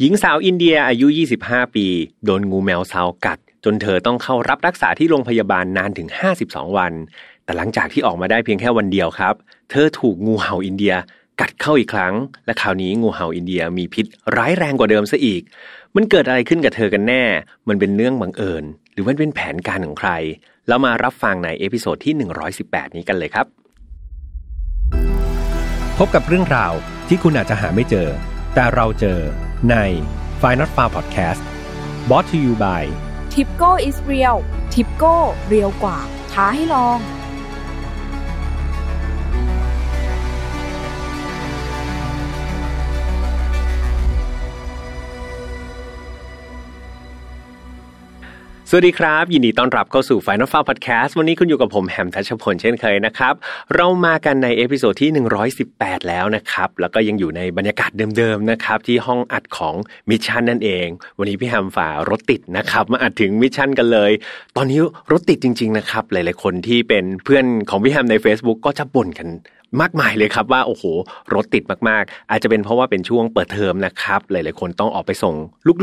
[0.00, 1.06] หญิงสาวอินเดียอายุ
[1.40, 1.86] 25 ปี
[2.24, 6.08] โดนงูแมวเซากัด จนเธอต้องเข้ารับรักษาที่โรงพยาบาลนานถึง
[6.42, 6.92] 52 วัน
[7.44, 9.34] แต่หลังจากที่ออกมาได้เพียงแค่วันเดียวครับ
[9.70, 10.94] เธอถูกงูเห่าอินเดีย
[11.40, 12.14] กัดเข้าอีกครั้ง
[12.46, 14.06] และคราวนี้งูเห่าอินเดียมีพิษ
[14.36, 15.42] ร้ายแรงกว่าเดิมซะอีก
[15.94, 17.24] มันเกิดอะไรขึ้นกับเธอกันแน่
[17.68, 20.10] มันเป็นเรื่องบังเอิญ หรือมันเป็นแผนการของใคร
[20.68, 22.14] แล้วมารับฟังใน episode ที่
[22.54, 23.46] 118 นี้กันเลยครับ
[25.98, 26.72] พบกับเรื่องราว
[27.08, 28.10] ที่คุณอาจจะหาไม่เจอ
[28.58, 29.20] แต่เราเจอ
[29.70, 29.76] ใน
[30.42, 31.42] f i n a l f a r Podcast
[32.10, 32.82] b o t to you by
[33.32, 34.38] Tipco is real
[34.74, 35.14] Tipco
[35.48, 35.98] เรียวกว่า
[36.32, 36.98] ท้าให้ลอง
[48.70, 53.34] สวัสดีครับ ยินดีต้อนรับเข้าสู่ Final f a r Podcast วันนี้คุณอยู่กับผมแฮมทัชพลเช่นเคยนะครับ
[53.74, 55.10] เรามากันใน episode ที่
[55.58, 59.74] 118 แล้วนะครับ แล้วก็ยังอยู่ในบรรยากาศเดิมๆนะครับ ที่ห้องอัดของ
[60.10, 60.86] Mission นั่นเอง
[61.18, 64.12] วันนี้พี่แฮมฝ่ารถติดนะครับ มาอัดถึง Mission กันเลย
[64.56, 64.78] ตอนนี้
[65.12, 69.28] รถติดจริง ๆ นะครับ หลายๆคนที่เป็นเพื่อนของพี่แฮมใน Facebook ก็จะบ่นกัน
[69.80, 70.84] มากมายเลยครับว่าโอ้โห
[71.34, 75.34] รถติดมากๆ อาจจะเป็นเพราะว่าเป็นช่วงเปิดเทอมนะครับ หลายๆคนต้องออกไปส่ง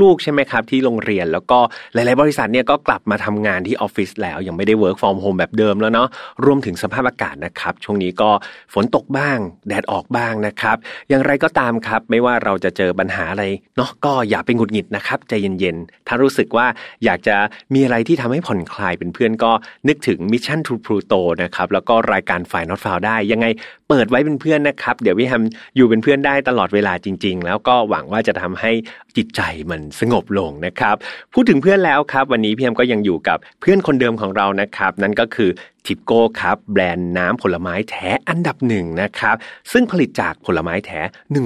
[0.02, 1.60] ลูกๆ ใช่ไหมครับ ที่โรงเรียนแล้วก็
[1.94, 6.08] หลายๆ บริษัทเนี่ยก็กลับมาทำงานที่ออฟฟิศแล้ว ยังไม่ได้ work from home แบบเดิมแล้วเนาะ
[6.46, 8.30] รวมถึงสภาพอากาศนะครับ ช่วงนี้ก็
[8.74, 10.78] ฝนตกบ้าง แดดออกบ้างนะครับ
[11.10, 13.44] อย่างไรก็ตามครับ ไม่ว่าเราจะเจอปัญหาอะไร
[13.78, 16.68] เนาะก็อย่าไปหงุดหงิดนะครับใจเย็นๆถ้ารู้สึกว่า
[17.06, 17.36] อยากจะ
[17.74, 19.52] มีอะไรที่ทำให้ผ่อนคลายเป็นเพื่อนก็
[19.88, 23.46] นึกถึง Mission to Pluto นะครับแล้วก็รายการฝ่าย Not f o u ได้ยังไง
[23.90, 25.44] เปิดไว้เป็นเพื่อนนะครับ เดี๋ยวพี่แฮม
[25.76, 28.72] อยู่เป็นเพื่อนได้ตลอดเวลาจริง ๆ แล้วก็หวังว่าจะทำให้
[29.18, 30.96] จิตใจมันสงบลงนะครับ
[31.34, 35.50] พูดถึงเพื่อนแล้วครับ วันนี้พี่แฮมก็ยังอยู่กับเพื่อนคนเดิมของเรานะครับ นั่นก็คือ
[35.86, 39.36] ทิปโก้ครับแบรนด์น้ำผลไม้แท้อันดับหนึ่งนะครับ
[39.72, 41.00] ซึ่งผลิตจากผลไม้แท้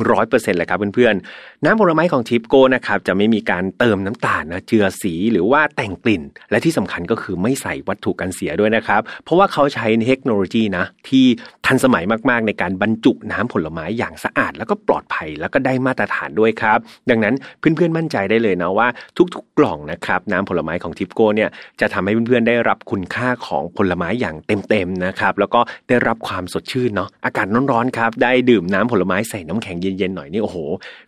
[0.05, 11.25] 100%เลยครับเพื่อนๆ น้ำผลไม้ของทิปโก้นะครับจะไม่มีการเติมน้ำตาลนะเจือสีหรือว่าแต่งกลิ่น และที่สำคัญก็คือไม่ใส่วัตถุกันเสียด้วยนะครับ เพราะว่าเขาใช้เทคโนโลยีนะที่
[11.65, 16.79] ทันสมัยมากๆ ในการบรรจุน้ำผลไม้อย่างสะอาด แล้วก็ปลอดภัยแล้วก็ได้มาตรฐานด้วยครับ
[17.09, 18.87] ดังนั้นเพื่อนๆมั่นใจได้เลยนะว่า
[19.35, 21.49] ทุกๆกล่องนะครับน้ำผลไม้ของทิปโก้เนี่ย
[21.81, 24.26] จะทำให้เพื่อนๆได้รับคุณค่าของผลไม้อย่าง
[24.69, 30.57] เต็มๆนะครับ แล้วก็ได้รับความสดชื่นเนาะอากาศร้อนๆครับ ได้ดื่มน้ำผลไม้ใส่น้ำแข็งเย็นๆหน่อยนี่โอ้โห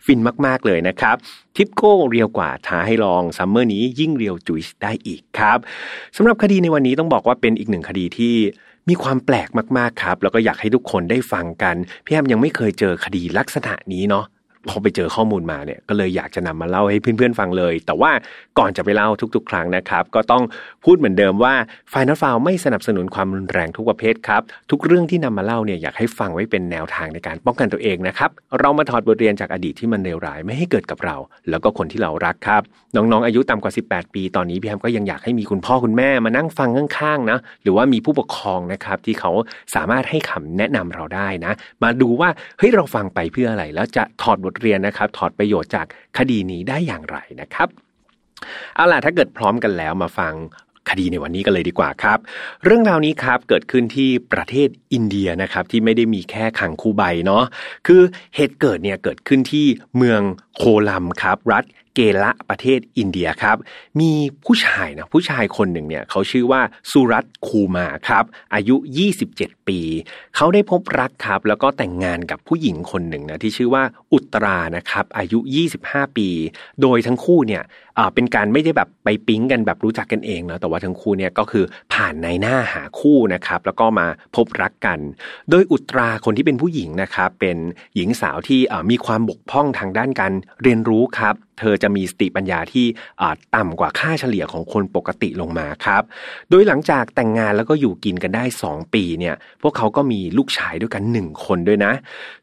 [0.06, 1.16] ฟินมากๆเลยนะครับ
[1.56, 5.58] ทิปโก้ real กว่าท้าให้ลอง summer นี้ยิ่ง real juice ได้อีกครับ
[6.16, 8.34] สำหรับคดีในวันนี้ต้องบอกว่าเป็นอีกหนึ่งคดีที่
[8.88, 9.48] มีความแปลก
[9.78, 14.24] มากๆครับ แล้วก็อยากให้ทุกคนได้ฟังกันพี่แฮมยังไม่เคยเจอคดีลักษณะนี้เนาะ
[14.68, 18.10] พอไปเจอข้อมูลมาเนี่ยก็เลยอยากจะนำมาเล่าให้เพื่อนๆฟังเลย แต่ว่า
[18.58, 20.42] ก่อนจะไปเล่าทุกๆ ครั้งนะครับ ก็ต้อง
[20.84, 21.54] พูดเหมือนเดิมว่า
[21.92, 31.16] Final f i l ไม่สนับสนุนความรุนแรงทุกประเภทครับทุกเรื่องที่นำมาเล่าเนี่ยอยากให้ฟังไว้เป็นแนวทางในการป้องกันตัวเองนะครับเรามาถอดบทเรียนจากอดีตที่มันเลวร้ายไม่ให้เกิดกับเรา
[31.50, 32.62] แล้วก็คนที่เรารักครับ
[32.96, 39.30] น้องๆอายุต่ำกว่า 18 ปีตอนนี้พี่แฮมก็ยังอยากให้มีคุณพ่อคุณแม่มานั่งฟังข้างๆนะหรือว่ามีผู้ปกครองนะครับที่เขา
[39.74, 42.28] สามารถให้คำแนะนำเราได้นะ มาดูว่า
[42.58, 45.86] เฮ้ยเราฟังไปเพื่ออะไร แล้วจะถอดบทเรียนนะครับ ถอดประโยชน์จาก
[46.18, 47.68] คดีนี้ได้อย่างไรนะครับ
[48.74, 50.34] เอาล่ะถ้าเกิดพร้อมกันแล้วมาฟัง
[50.90, 52.18] คดีในวันนี้กันเลยดีกว่าครับ
[52.64, 57.44] เรื่องราวนี้ครับเกิดขึ้นที่ประเทศอินเดียนะครับที่ไม่ได้มีแค่ขังคูใบเนาะ
[57.86, 58.02] คือ
[58.34, 59.66] เหตุเกิดเนี่ยเกิดขึ้นที่
[59.96, 60.20] เมือง
[60.56, 61.64] โคลัมครับ รัฐ
[61.94, 63.56] เกละประเทศอินเดียครับ
[64.00, 64.12] มี
[64.44, 68.24] ผู้ชายนะผู้ชายคนหนึ่งเนี่ยเขาชื่อว่าสุรัตคูมาครับ
[68.54, 68.76] อายุ
[69.22, 69.80] 27 ปี
[70.36, 75.38] เขาได้พบรักครับ แล้วก็แต่งงานกับผู้หญิงคนหนึ่งนะที่ชื่อว่าอุตรานะครับ อายุ
[75.78, 76.28] 25 ปี
[76.82, 77.62] โดยทั้งคู่เนี่ย
[78.14, 84.06] เป็นการไม่ได้แบบไปปิ๊งกันแบบรู้จักกันเองนะแต่ว่าทั้งคู่เนี่ยก็คือผ่านในหน้าหาคู่นะครับ แล้วก็มา
[84.36, 84.98] พบรักกัน
[85.50, 87.58] โดยอุตราคนที่เป็นผู้หญิงนะครับเป็น
[87.96, 88.60] หญิงสาวที่
[88.90, 92.86] มีความบกพร่องทางด้านการเรียนรู้ครับ เธอจะมีสติปัญญาที่
[93.56, 96.02] ต่ำกว่าค่าเฉลี่ยของคนปกติลงมาครับ
[96.50, 101.92] โดยหลังจากแต่งงานแล้วก็อยู่กินกันได้ 2 ปีเนี่ย พวกเขาก็มีลูกชายด้วยกัน 1 คนด้วยนะ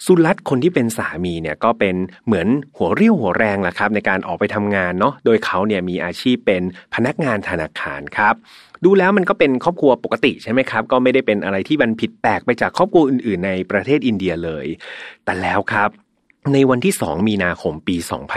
[0.05, 2.47] สุรัตคนที่เป็นสามีเนี่ยก็เป็นเหมือน
[2.77, 6.63] หัวเรี่ยวหัวแรงแหละครับ ในการออกไปทำงานเนาะโดยเขาเนี่ยมีอาชีพเป็น
[6.95, 8.35] พนักงานธนาคารครับ
[8.85, 14.65] ดูแล้วมันก็เป็นครอบครัวปกติใช่ไหมครับ ก็ไม่ได้เป็นอะไรที่มันผิดแปลกไปจากครอบครัวอื่น ๆ ในประเทศอินเดียเลย
[15.25, 15.89] แต่แล้วครับ
[16.53, 17.95] ในวันที่ 2 มีนาคมปี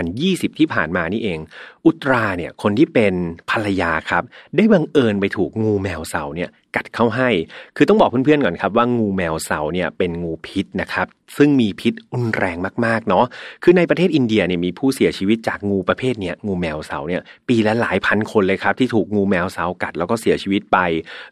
[0.08, 1.38] 2020 ที่ผ่านมานี่เอง
[1.86, 3.14] อุตราเนี่ยคนที่เป็น
[3.50, 4.22] ภรรยาครับ
[4.56, 7.30] ได้บังเอิญไปถูกงูแมวเสาเนี่ยกัดเข้าให้
[7.76, 13.24] คือต้องบอกเพื่อนๆก่อนครับว่างูแมวเสาเนี่ยเป็นงูพิษนะครับ ซึ่งมีพิษรุนแรงมากๆเนาะ
[13.62, 20.78] คือในประเทศอินเดียเนี่ยมีผู้เสียชีวิตจากงูประเภทเนี่ยงูแมวเสาเนี่ยปีละหลายพันคนเลยครับที่ถูกงูแมวเสากัดแล้วก็เสียชีวิตไป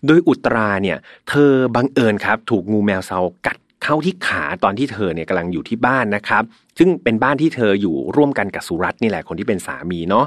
[0.07, 0.99] โดยอุตราเนี่ย
[1.29, 6.43] เธอบังเอิญครับถูกงูแมวเสากัดเข้าที่ขาตอนที่เธอเนี่ยกำลังอยู่ที่บ้านนะครับ
[6.79, 10.27] ซึ่งเป็นบ้านที่เธออยู่ร่วมกันกับสุรัตน์นี่แหละคนที่เป็นสามีเนาะ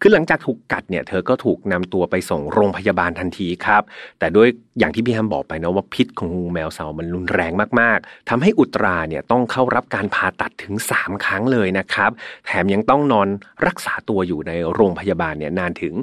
[0.00, 3.82] คือหลังจากถูกกัดเนี่ยเธอก็ถูกนำตัวไปส่งโรงพยาบาลทันทีครับ
[4.18, 4.48] แต่ด้วย
[4.78, 12.10] อย่างที่พี่แฮมบอกไปนะว่าพิษของงูแมวเสามันรุนแรงมากๆทำให้อุตราเนี่ยต้องเข้ารับการผ่าตัดถึง 3 ครั้งเลยนะครับ
[12.46, 13.28] แถมยังต้องนอน
[13.66, 15.94] รักษาตัวอยู่ในโรงพยาบาลเนี่ยนานถึง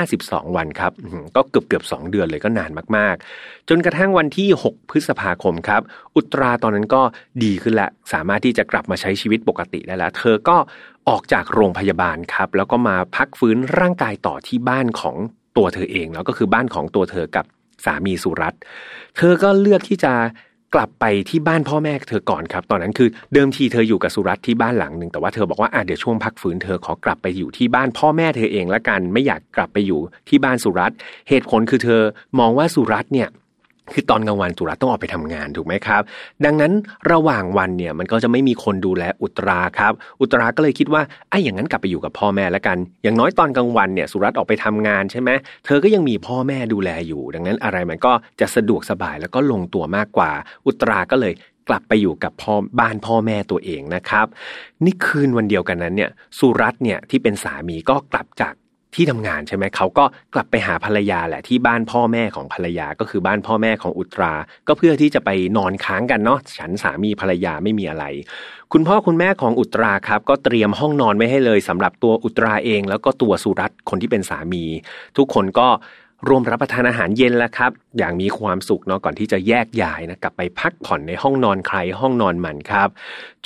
[0.00, 0.92] 52 วันครับ
[1.36, 5.82] ก็เกือบเกือบสเดือนเลยก็นานมากๆ จนกระทั่งวันที่ 6 พฤษภาคมครับ
[6.16, 7.02] อุตราตอนนั้นก็
[7.44, 10.56] ดีขึ้นละสามารถที่จะกลับมาใช้ชีวิตปกติได้แล้ว เธอก็
[11.08, 15.16] ออกจากโรงพยาบาลครับ แล้วก็มาพักฟื้นร่างกายต่อที่บ้านของ
[15.56, 17.44] ตัวเธอเองแล้วก็คือบ้านของตัวเธอกับ
[17.84, 18.54] สามีสุรัต
[19.16, 20.12] เธอก็เลือกที่จะ
[20.74, 30.92] กลับไปที่บ้านพ่อแม่เธอก่อนครับ ตอนนั้นคือเดิมทีเธออยู่กับสุรัตที่บ้านหลังหนึ่งแต่ว่าเธอบอกว่าอะเดี๋ยวช่วงพักฟื้นเธอขอกลับไปอยู่ที่บ้านพ่อแม่เธอเองละกัน ไม่อยากกลับไปอยู่ที่บ้านสุรัต
[31.28, 32.02] เหตุผลคือเธอ
[32.38, 33.28] มองว่าสุรัตเนี่ย
[33.92, 36.02] คือตอนกลางวันสุรัตต้องออกไปทำงานถูกไหมครับ
[36.44, 36.72] ดังนั้น
[37.12, 45.30] ระหว่างวันเนี่ยมันก็จะไม่มีคนดูแลอุตราครับ อุตราก็เลยคิดว่าไอ้อย่างนั้นกลับไปอยู่กับพ่อแม่แล้วกัน อย่างน้อยตอนกลางวันเนี่ยสุรัตออกไปทำงานใช่ไหม
[45.64, 50.30] เธอก็ยังมีพ่อแม่ดูแลอยู่ ดังนั้นอะไรมันก็จะสะดวกสบายแล้วก็ลงตัวมากกว่า
[50.66, 51.34] อุตราก็เลย
[51.68, 54.26] กลับไปอยู่กับพ่อบ้านพ่อแม่ตัวเองนะครับ
[54.84, 58.54] นี่คืนวันเดียวกันนั้นเนี่ยสุรัตเนี่ยที่เป็นสามีก็กลับจาก
[58.96, 60.04] ที่ทำงานใช่ไหมเขาก็
[60.34, 64.32] กลับไปหาภรรยาแหละที่บ้านพ่อแม่ของภรรยาก็คือบ้านพ่อแม่ของอุตรา
[64.66, 68.04] ก็เพื่อที่จะไปนอนค้างกันเนาะฉันสามีภรรยาไม่มีอะไร
[68.72, 74.64] คุณพ่อคุณแม่ของอุตราครับ ก็เตรียมห้องนอนไว้ให้เลยสำหรับตัวอุตราเอง แล้วก็ตัวสุรัตคนที่เป็นสามี
[75.16, 75.68] ทุกคนก็
[76.28, 82.88] ร่วมรับประทานอาหารเย็นแล้วครับ อย่างมีความสุขเนาะก่อนที่จะแยกย้ายนะกลับไปพักผ่อนในห้องนอนใครห้องนอนมันครับ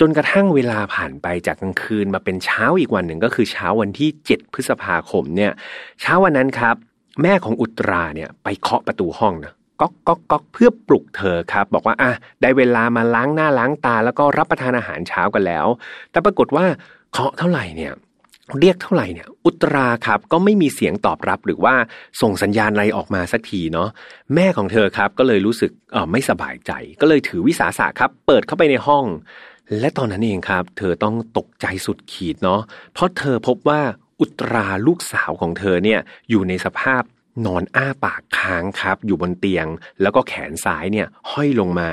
[0.01, 5.53] จนกระทั่งเวลาผ่านไปจากกลางคืนมาเป็นเช้าอีกวันหนึ่งก็คือเช้าวันที่ 7 พฤษภาคมเนี่ย
[6.01, 6.75] เช้าวันนั้นครับ
[7.23, 15.67] แม่ของอุตราเนี่ยไปเคาะประตูห้องนะก๊อกก๊อกก๊อกเพื่อปลุกเธอครับ บอกว่าอะได้เวลามาล้างหน้าล้างตาแล้วก็รับประทานอาหารเช้ากันแล้ว
[16.11, 16.65] แต่ปรากฏว่า
[17.13, 17.93] เคาะเท่าไหร่เนี่ย
[18.59, 21.75] เรียกเท่าไหร่เนี่ยอุตราครับก็ไม่มีเสียงตอบรับหรือว่า
[22.21, 23.89] ส่งสัญญาณอะไรออกมาสักทีเนาะ
[24.35, 29.05] แม่ของเธอครับก็เลยรู้สึกเออไม่สบายใจ ก็เลยถือวิสาสะครับเปิดเข้าไปในห้อง
[29.81, 32.61] และตอนนั้นเองครับ เธอต้องตกใจสุดขีดเนาะ
[32.93, 33.81] เพราะเธอพบว่า
[34.21, 36.01] อุตราลูกสาวของเธอเนี่ย
[36.31, 37.03] อยู่ในสภาพ
[37.47, 39.67] นอนอ้าปากค้างครับ อยู่บนเตียง
[40.03, 41.91] แล้วก็แขนซ้ายเนี่ยห้อยลงมา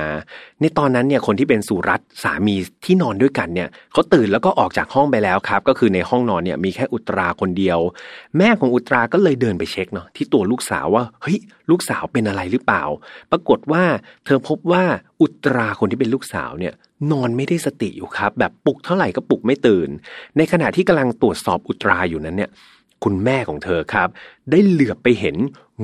[0.60, 7.78] ในตอนนั้นเนี่ยคนที่เป็นสุรัตสามีที่นอนด้วยกันเนี่ยเขาตื่นแล้วก็ออกจากห้องไปแล้วครับ ก็คือในห้องนอนเนี่ยมีแค่อุตราคนเดียว
[8.38, 11.38] แม่ของอุตราก็เลยเดินไปเช็คเนาะที่ตัวลูกสาวว่าเฮ้ย
[11.70, 12.84] ลูกสาวเป็นอะไรหรือเปล่า
[13.30, 13.84] ปรากฏว่า
[14.24, 14.84] เธอพบว่า
[15.22, 16.74] อุตราคนที่เป็นลูกสาวเนี่ย
[17.12, 19.88] นอนไม่ได้สติอยู่ครับ แบบปลุกเท่าไหร่ก็ปลุกไม่ตื่น
[20.36, 22.50] ในขณะที่กำลังตรวจสอบอุตราอยู่นั้นเนี่ย
[23.04, 24.08] คุณแม่ของเธอครับ
[24.50, 25.36] ได้เหลือบไปเห็น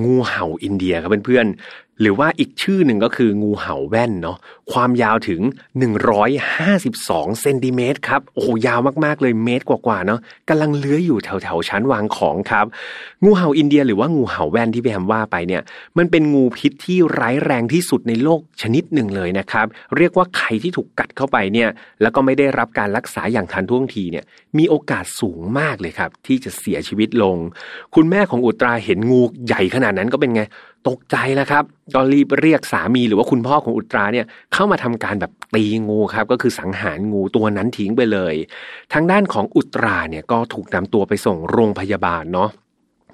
[0.03, 1.47] งูเห่าอินเดียครับเพื่อน
[2.01, 4.39] หรือว่าอีกชื่อหนึ่งก็คืองูเห่าแว่นเนาะ
[4.73, 5.41] ความยาวถึง
[6.61, 12.67] 152เซนติเมตรครับโอ้โหยาวมากๆเลยเมตรกว่าๆเนาะกำลังเลื้อยอยู่แถวๆชั้นวางของครับ
[13.25, 15.63] งูเห่าอินเดียหรือว่างูเห่าแว่นที่พี่แฮมว่าไปเนี่ย
[15.99, 21.69] มันเป็นงูพิษที่ร้ายแรงที่สุดในโลกชนิดหนึ่งเลยนะครับ เรียกว่าใครที่ถูกกัดเข้าไปเนี่ย
[22.03, 24.25] แล้วก็ไม่ได้รับการรักษาอย่างทันท่วงทีเนี่ย
[24.59, 27.37] มีโอกาสสูงมากเลยครับ ที่จะเสียชีวิตลง
[27.95, 30.43] คุณแม่ของอุตราเห็นงูใหญ่ขนาดนั้นก็เป็นไง
[30.89, 31.65] ตกใจแล้วครับ
[31.95, 38.35] ก็รีบเรียกสามีหรือว่าคุณพ่อของอุตราเนี่ยเข้ามาทำการแบบตีงูครับก็คือสังหารงูตัวนั้นทิ้งไปเลย
[38.93, 42.51] ทางด้านของอุตราเนี่ยก็ถูกนำตัวไปส่งโรงพยาบาลเนาะ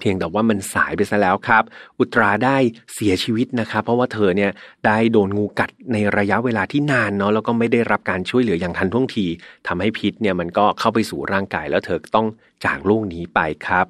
[0.01, 1.65] เพียงแต่ว่ามันสายไปซะแล้วครับ
[2.01, 2.57] อุตราได้
[2.95, 4.51] เสียชีวิตนะครับ เพราะว่าเธอเนี่ย
[4.87, 9.27] ได้โดนงูกัดในระยะเวลาที่นานเนาะแล้วก็ไม่ได้รับการช่วยเหลืออย่างทันท่วงที
[9.67, 12.27] ทำให้พิษเนี่ยมันก็เข้าไปสู่ร่างกายแล้วเธอต้อง
[12.65, 13.87] จากโลกนี้ไปครับ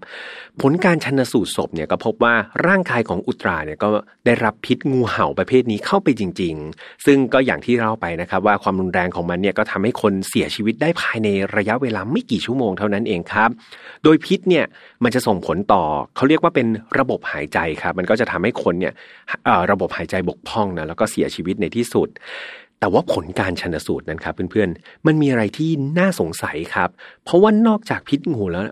[0.60, 2.34] ผลการชันสูตรศพเนี่ยก็พบว่า
[2.66, 3.88] ร่างกายของอุตราเนี่ยก็
[4.26, 13.50] ได้รับพิษงูเห่าประเภทนี้เข้าไปจริง ๆ ซึ่งก็อย่างที่เล่าไปนะครับว่าความรุนแรงของมันเนี่ยก็ทำให้คนเสียชีวิตได้ภายในระยะเวลาไม่กี่ชั่วโมงเท่านั้นเองครับ
[14.04, 14.64] โดยพิษเนี่ย
[15.04, 15.82] มันจะส่งผลต่อ
[16.16, 16.66] เขาเรียกว่าเป็น
[16.98, 18.94] ระบบหายใจครับ มันก็จะทำให้คนเนี่ย
[19.70, 22.08] ระบบหายใจบกพร่องนะแล้วก็เสียชีวิตในที่สุด
[22.80, 26.90] แต่ว่าผลการชันสูตรนั้นครับเพื่อนๆ มันมีอะไรที่น่าสงสัยครับ
[27.24, 28.64] เพราะว่านอกจากพิษงูแล้ว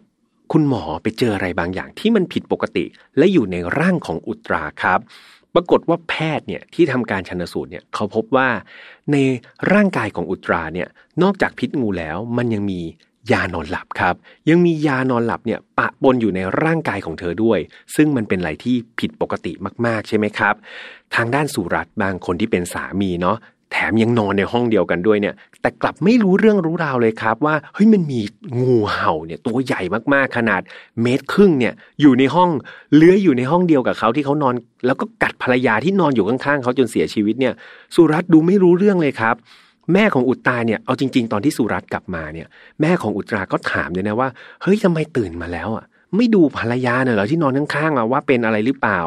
[0.53, 2.85] คุณหมอไปเจออะไรบางอย่างที่มันผิดปกติ
[3.17, 5.01] และอยู่ในร่างของอุตราครับ
[5.55, 8.49] ปรากฏว่าแพทย์เนี่ยที่ทำการชันสูตรเนี่ยเขาพบว่า
[9.13, 9.17] ใน
[9.73, 10.89] ร่างกายของอุตราเนี่ย
[11.23, 12.81] นอกจากพิษงูแล้วมันยังมี
[13.33, 14.15] ยานอนหลับครับ
[14.51, 17.59] ยังมียานอนหลับเนี่ยปะปนอยู่ในร่างกายของเธอด้วย
[17.97, 19.53] ซึ่งมันเป็นอะไรที่ผิดปกติ
[19.87, 20.55] มาก ๆ ใช่ไหมครับ
[21.15, 23.37] ทางด้านสุรัตบางคนที่เป็นสามีเนาะ
[23.73, 28.21] แถมยังนอนในห้องเดียวกันด้วยเนี่ย แต่กลับไม่รู้เรื่องรู้ราวเลยครับ ว่าเฮ้ยมันมี
[28.61, 29.81] งูเห่าเนี่ยตัวใหญ่
[30.15, 30.61] มากๆขนาด
[31.03, 32.51] เมตรครึ่งเนี่ยอยู่ในห้อง
[32.97, 34.55] เลื้อยอยู่ในห้องเดียวกับเขาที่เขานอน
[34.87, 37.55] แล้วก็กัดภรรยาที่นอนอยู่ข้างๆเขาจนเสียชีวิตเนี่ย
[37.95, 39.35] สุรัตดูไม่รู้เรื่องเลยครับ
[39.93, 42.47] แม่ของอุตราเนี่ยเอาจริง ๆ ตอนที่สุรัตน์กลับมาเนี่ย
[42.81, 44.29] แม่ของอุตราก็ถามเลยนะว่า
[44.63, 45.85] เฮ้ยทำไมตื่นมาแล้วอะ
[46.17, 49.01] ไม่ดูภรรยาเนี่ยเหรอที่นอนข้างๆอะว่าเป็นอะไรหรือเปล่า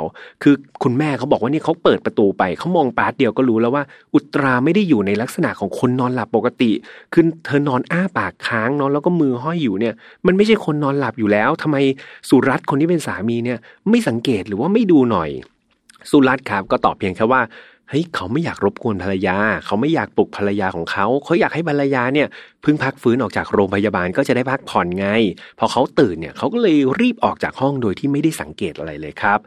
[0.43, 0.53] คือ
[0.83, 6.71] คุณแม่เขาบอกว่านี่เขาเปิดประตูไปเขามองปาดเดียวก็รู้แล้วว่า อุตราไม่ได้อยู่ในลักษณะของคนนอนหลับปกติ
[7.13, 9.93] คือเธอนอนอ้าปากค้างนอนแล้วก็มือห้อยอยู่เนี่ย
[10.25, 11.77] มันไม่ใช่คนนอนหลับอยู่แล้วทำไม
[12.29, 15.29] สุรัตน์คนที่เป็นสามีเนี่ย ไม่สังเกตหรือว่าไม่ดูหน่อย
[16.11, 17.41] สุรัตน์ครับก็ตอบเพียงแค่ว่า
[17.91, 22.27] เฮ้ยเขาไม่อยากรบกวนภรรยา เขาไม่อยากปลุกภรรยาของเขาเขาอยากให้ภรรยาเนี่ย
[22.61, 25.07] เพิ่งพักฟื้นออกจากโรงพยาบาลก็จะได้พักผ่อนไง
[25.59, 29.39] พอเขาตื่นเนี่ยเขาก็เลยรีบออกจากห้องโดยที่ไม่ได้สังเกตอะไรเลยครับ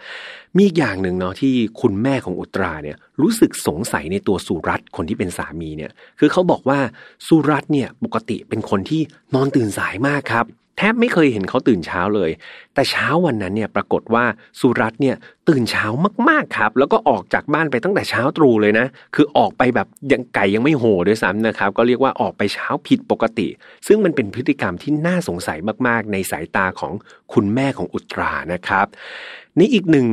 [0.56, 6.78] มีอีกอย่างหนึ่งเนาะที่คุณแม่ของอุตราเนี่ยรู้สึกสงสัยในตัวสุรัตคนที่เป็นสามีเนี่ยคือเขาบอกว่า
[7.26, 9.00] สุรัตเนี่ยปกติเป็นคนที่
[9.34, 10.46] นอนตื่นสายมากครับ
[10.78, 12.30] แทบไม่เคยเห็นเขาตื่นเช้าเลย
[12.74, 14.24] แต่เช้าวันนั้นเนี่ยปรากฏว่า
[14.60, 15.16] สุรัตเนี่ย
[15.48, 15.86] ตื่นเช้า
[16.28, 23.48] มากๆครับ แล้วก็ออกจากบ้านไปตั้งแต่เช้าตรู่เลยนะ คือออกไปแบบยังไก่ยังไม่โหด้วยซ้ำนะครับ ก็เรียกว่าออกไปเช้าผิดปกติ
[23.86, 26.92] ซึ่งมันเป็นพฤติกรรมที่น่าสงสัยมากๆ ในสายตาของ
[27.32, 28.86] คุณแม่ของอุตรานะครับ
[29.58, 30.06] นี่อีกหนึ่ง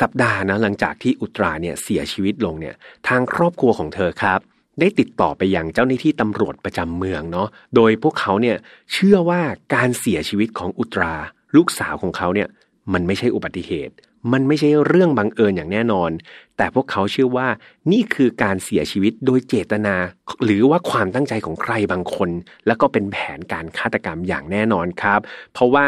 [0.00, 2.74] สัปดาห์นะหลังจากที่อุตราเนี่ยเสียชีวิตลงเนี่ย
[3.08, 4.40] ทางครอบครัวของเธอครับ
[4.80, 8.56] ได้ติดต่อไปอยังเจ้าหน้าที่ตำรวจประจำเมืองเนาะ โดยพวกเขาเนี่ย
[8.92, 9.40] เชื่อว่า
[9.74, 11.14] การเสียชีวิตของอุตรา
[11.56, 12.48] ลูกสาวของเขาเนี่ย
[12.92, 13.94] มันไม่ใช่อุบัติเหตุ
[14.32, 16.10] มันไม่ใช่เรื่องบังเอิญอย่างแน่นอน
[16.56, 17.48] แต่พวกเขาเชื่อว่า
[17.92, 19.96] นี่คือการเสียชีวิตโดยเจตนา
[20.44, 22.30] หรือว่าความตั้งใจของใครบางคน
[22.66, 25.20] แล้วก็เป็นแผนการฆาตกรรมอย่างแน่นอนครับ
[25.52, 25.86] เพราะว่า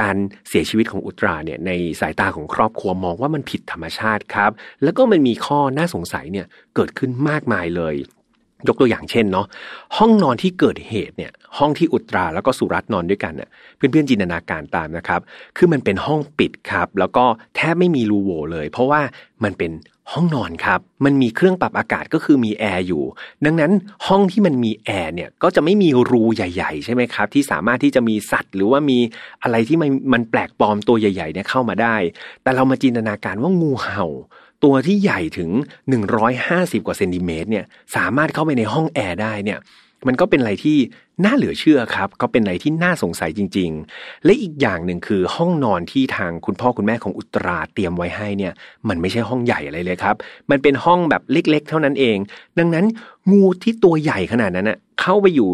[0.00, 0.16] การ
[0.48, 1.70] เสียชีวิตของอุตราเนี่ยใน
[2.00, 4.50] สายตาของครอบครัวมองว่ามันผิดธรรมชาติครับ
[4.82, 7.94] แล้วก็มันมีข้อน่าสงสัยเนี่ยเกิดขึ้นมากมายเลย
[8.68, 9.46] ยกตัวอย่างเช่นเนาะ
[9.96, 15.20] ห้องนอนที่เกิดเหตุเนี่ยห้องที่อุตราแล้วก็สุรัตนอนด้วยกันเนี่ยเพื่อนๆจินตนาการตามนะครับ
[15.56, 17.24] คือมันเป็นห้องปิดครับ แล้วก็
[17.56, 19.00] แทบไม่มีรูโหว่เลย เพราะว่า
[19.44, 19.72] มันเป็น
[20.12, 23.04] ห้องนอนครับมันมีเครื่องปรับอากาศก็คือมีแอร์อยู่
[23.44, 23.72] ดังนั้น
[24.06, 28.98] ห้องที่มันมีแอร์เนี่ยก็จะไม่มีรูใหญ่ๆ ใช่ไหมครับ ที่สามารถที่จะมีสัตว์ หรือว่ามี
[29.42, 31.96] อะไรที่มันมันแปลกปลอมตัวใหญ่ๆเนี่ยเข้ามาได้
[32.42, 34.04] แต่เรามาจินตนาการว่างูเห่า
[34.64, 35.50] ตัวที่ใหญ่ถึง
[36.18, 37.64] 150 กว่าเซนติเมตรเนี่ย
[37.96, 39.58] สามารถเข้าไปในห้องแอร์ได้เนี่ย
[40.06, 40.78] มันก็เป็นอะไรที่
[41.24, 48.52] น่าเหลือเชื่อครับ ก็เป็นอะไรที่น่าสงสัยจริง ๆ และอีกอย่างหนึ่งคือห้องนอนที่ทางคุณพ่อคุณแม่ของอุตราเตรียมไว้ให้เนี่ย
[48.88, 50.14] มันไม่ใช่ห้องใหญ่อะไรเลยครับ
[50.50, 52.16] มันเป็นห้องแบบเล็ก ๆ เท่านั้นเอง
[52.58, 52.84] ดังนั้น
[53.32, 55.50] งูที่ตัวใหญ่ขนาดนั้นเน่ะเข้าไปอยู่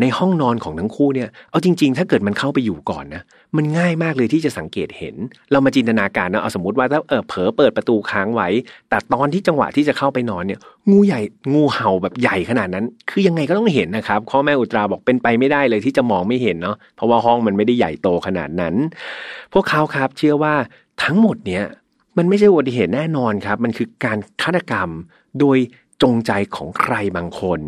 [0.00, 3.22] ในห้องนอนของทั้งคู่เนี่ย เอาจริง ๆ ถ้าเกิดมันเข้าไปอยู่ก่อนนะ
[3.56, 5.14] มันง่ายมากเลยที่จะสังเกตเห็น
[5.50, 8.48] เรามาจินตนาการนะเอาสมมติว่าถ้าเออเผลอเปิดประตูค้างไว้
[8.88, 10.60] แต่ตอนที่จังหวะที่จะเข้าไปนอนเนี่ย
[10.90, 11.20] งูใหญ่
[11.54, 18.74] งูเห่าแบบใหญ่ขนาดนั้น คือยังไงก็ต้องเห็นนะครับพ่อแม่อุตราบอกเป็นไปไม่ได้เลยที่จะมองไม่เห็นเนาะ เพราะว่าห้องมันไม่ได้ใหญ่โตขนาดนั้น
[19.52, 20.54] พวกเขาครับเชื่อว่า
[21.04, 21.64] ทั้งหมดเนี่ย
[22.18, 24.88] มันไม่ใช่อุบัติเหตุแน่นอนครับ มันคือการฆาตกรรม
[25.40, 25.58] โดย
[26.02, 27.60] จงใจของใครบางคน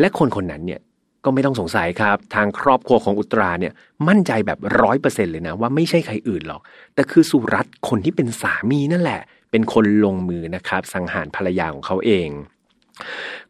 [0.00, 0.80] และคนคนนั้นเนี่ย
[1.26, 3.72] ก็ไม่ต้องสงสัยครับ ทางครอบครัวของอุตราเนี่ย
[4.08, 6.62] มั่นใจแบบร้อยเปอร์เซ็นเลยนะ ว่าไม่ใช่ใครอื่นหรอก
[6.94, 12.28] แต่คือสุรัตคนที่เป็นสามีนั่นแหละ เป็นคนลงมือนะครับ สังหารภรรยาของเขาเอง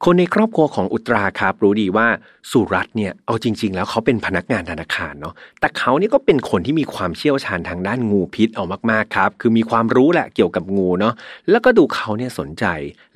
[0.04, 2.06] คนในครอบครัวของอุตราครับ รู้ดีว่า
[2.50, 11.14] สุรัตเนี่ยเอาจริง ๆ แล้วเขาเป็นพนักงานธนาคารเนาะแต่เขานี่ก็เป็นคนที่มีความเชี่ยวชาญทางด้านงูพิษเอามากๆครับ คือมีความรู้แหละเกี่ยวกับงูเนาะ
[11.50, 12.64] แล้วก็ดูเขาเนี่ยสนใจ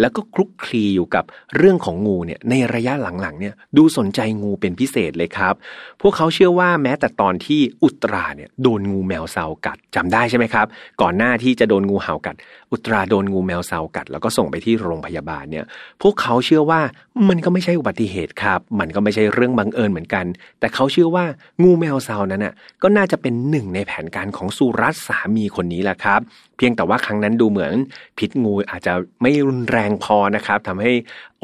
[0.01, 1.25] แล้วก็คลุกคลีอยู่กับ
[1.57, 5.55] เรื่องของงูเนี่ยในระยะหลังๆเนี่ยดูสนใจงูเป็นพิเศษเลยครับ
[6.01, 10.67] พวกเขาเชื่อว่าแม้แต่ตอนที่อุตราเนี่ยโดนงูแมวเซากัดจำได้ใช่ไหมครับ
[11.01, 12.37] ก่อนหน้าที่จะโดนงูเห่ากัด
[12.73, 15.65] อุตราโดนงูแมวเสากัด แล้วก็ส่งไปที่โรงพยาบาลเนี่ย
[16.03, 16.81] พวกเขาเชื่อว่า
[17.29, 20.27] มันก็ไม่ใช่อุบัติเหตุครับ มันก็ไม่ใช่เรื่องบังเอิญเหมือนกัน
[20.61, 21.25] แต่เขาเชื่อว่า
[21.63, 26.21] งูแมวเสานั้นน่ะก็น่าจะเป็นหนึ่งในแผนการของสุรัตสามีคนนี้แหละครับ
[26.57, 27.73] เพียงแต่ว่าครั้งนั้นดูเหมือน
[28.19, 30.93] พิษงูอาจจะไม่รุนแรงพอนะครับทำให้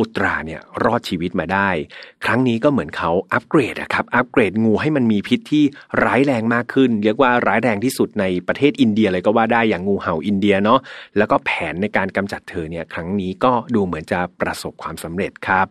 [0.01, 1.69] อุตราเนี่ยรอดชีวิตมาได้
[2.25, 5.65] ครั้งนี้ก็เหมือนเขาอัปเกรดนะครับอัปเกรดงูให้มันมีพิษที่
[6.05, 10.81] ร้ายแรงมากขึ้น เรียกว่าร้ายแรงที่สุดในประเทศอินเดียเลยก็ว่าได้อย่างงูเห่าอินเดียเนาะ
[11.17, 15.67] แล้วก็แผนในการกำจัดเธอเนี่ยครั้งนี้ก็ดูเหมือนจะประสบความสำเร็จครับ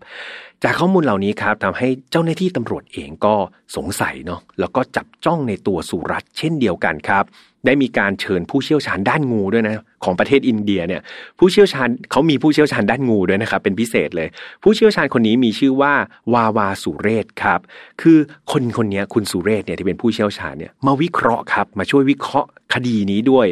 [0.64, 3.36] จากข้อมูลเหล่านี้ครับทำให้เจ้าหน้าที่ตำรวจเองก็
[3.76, 7.26] สงสัยเนาะแล้วก็จับจ้องในตัวสุรัตเช่นเดียวกันครับ
[7.66, 11.02] ได้มีการเชิญผู้เชี่ยวชาญด้านงูด้วยนะของประเทศอินเดียเนี่ย
[11.40, 14.28] ผู้เชี่ยวชาญเขามีผู้เชี่ยวชาญด้านงูด้วยนะครับเป็นพิเศษเลย
[14.64, 15.94] ผู้เชี่ยวชาญคนนี้มีชื่อว่า
[16.34, 17.60] วาวาสุเรศครับ
[18.02, 18.18] คือ
[18.52, 23.48] คนคนนี้คุณสุเรศเนี่ยที่เป็นผู้เชี่ยวชาญเนี่ยมาวิเคราะห์ครับมาช่วยวิเคราะห์คดีนี้ด้วย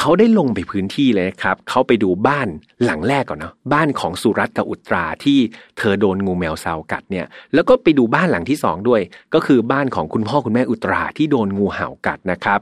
[0.00, 2.48] เขาได้ลงไปพื้นที่เลยครับเขาไปดูบ้าน
[2.84, 5.38] หลังแรกก่อนเนาะบ้านของสุรัตกับอุตราที่
[5.78, 9.00] เธอโดนงูแมวเซากัดเนี่ยแล้วก็ไปดูบ้านหลังที่ 2 ด้วย
[9.34, 12.60] ก็คือบ้านของคุณพ่อคุณแม่อุตราที่โดนงูเห่ากัดนะครับ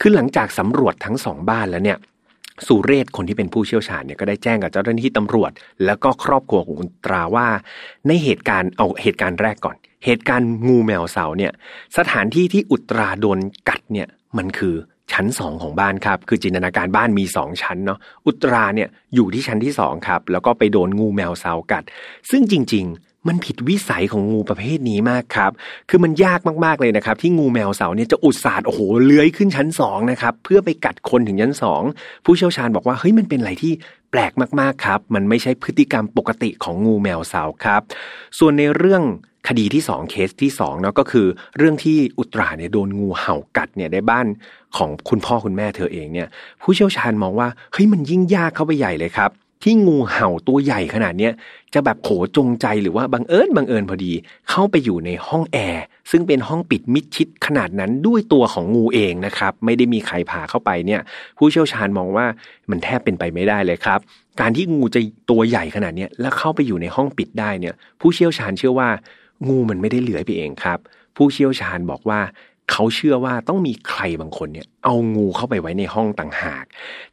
[0.00, 1.98] คือหลังจากสำรวจทั้งสองบ้านแล้วเนี่ย
[2.66, 5.50] สุเรศคนที่เป็นผู้เชี่ยวชาญเนี่ยก็ได้แจ้งกับเจ้าหน้าที่ตำรวจ
[5.84, 7.48] แล้วก็ครอบครัวของอุตราว่า
[8.06, 11.52] ในเหตุการณ์เอาเหตุการณ์แรกก่อน เหตุการณ์งูแมวเสาเนี่ย
[11.98, 14.74] สถานที่ที่อุตราโดนกัดเนี่ยมันคือ
[15.12, 21.84] ชั้นสองของบ้านครับ คือจินตนาการบ้านมีสองชั้นเนาะอุตราเนี่ยอยู่ที่ชั้นที่สองครับ แล้วก็ไปโดนงูแมวเสากัด
[22.30, 25.50] ซึ่งจริง ๆ มันผิดวิสัยของงูประเภทนี้มากครับ
[25.88, 31.82] คือมันยากมากๆเลยนะครับ ที่งูแมวเสาเนี่ยจะอุตส่าห์โอ้โหเลื้อยขึ้นชั้นสองนะครับเพื่อไปกัดคนถึงชั้นสอง
[32.24, 33.72] ผู้เชี่ยวชาญบอกว่าเฮ้ยมันเป็นอะไรที่
[34.10, 37.80] แปลกมากๆครับ มันไม่ใช่พฤติกรรมปกติของงูแมวเสาครับ
[38.38, 39.02] ส่วนในเรื่อง
[39.48, 41.26] คดีที่ 2 เคสที่2เนาะก็คือ
[41.58, 44.26] เรื่องที่อุตราเนี่ยโดนงูเห่ากัดเนี่ยในบ้าน
[44.76, 46.28] ของคุณพ่อคุณแม่เธอเองเนี่ย
[46.62, 49.30] ผู้เชี่ยวชาญมองว่าเฮ้ยมันยิ่งยากเข้าไปใหญ่เลยครับ
[49.62, 51.32] ที่งูเห่าตัวใหญ่ขนาดเนี้ย
[51.74, 54.12] จะแบบโขจงใจหรือว่าบังเอิญบังเอิญพอดี
[54.50, 61.00] เข้าไปอยู่ในห้องแอร์ซึ่งเป็นห้องปิดมิดชิดขนาดนั้นด้วยตัวของงูเองนะครับ ไม่ได้มีใครพาเข้าไปเนี่ย
[61.38, 62.26] ผู้เชี่ยวชาญมองว่า
[62.70, 63.98] มันแทบเป็นไปไม่ได้เลยครับ
[64.40, 65.00] การที่งูจะ
[65.30, 68.88] ตัวใหญ่ขนาดนี้แล้วเข้าไปอยู่ในห้องปิดได้เนี่ย ผู้เชี่ยวชาญเชื่อว่า
[69.48, 70.78] งูมันไม่ได้เหลือยไปเองครับ
[71.16, 72.20] ผู้เชี่ยวชาญบอกว่า
[72.72, 76.64] เขาเชื่อว่าต้องมีใครบางคนเนี่ย เอางูเข้าไปไว้ในห้องต่างหาก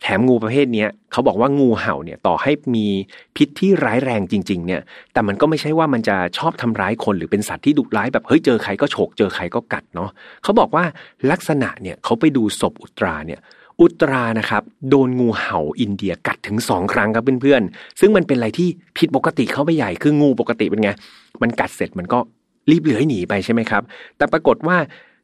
[0.02, 2.88] แถมงูประเภทเนี้ยเขาบอกว่างูเห่าเนี่ยต่อให้มี
[3.36, 4.82] พิษที่ร้ายแรงจริง ๆ เนี่ย
[5.14, 10.10] แต่มันก็ไม่ใช่ว่ามันจะชอบทำร้ายคนหรือเป็นสัตว์ที่ดุร้ายแบบเฮ้ยเจอใครก็ฉกเจอใครก็กัดเนาะ
[10.44, 10.84] เขาบอกว่า
[11.32, 13.40] ลักษณะเนี่ยเขาไปดูศพอุตราเนี่ย
[13.82, 20.90] อุตรานะครับโดนงูเห่าอินเดียกัดถึงสองครั้งครับเพื่อนๆ ซึ่งมันเป็นอะไรที่ผิดปกติเข้าไปใหญ่คืองูปกติเป็นไง
[21.42, 22.20] มันกัดเสร็จมันก็
[22.72, 23.84] รีบเหลือยหนีไปใช่ไหมครับ
[24.18, 24.78] แต่ปรากฏว่า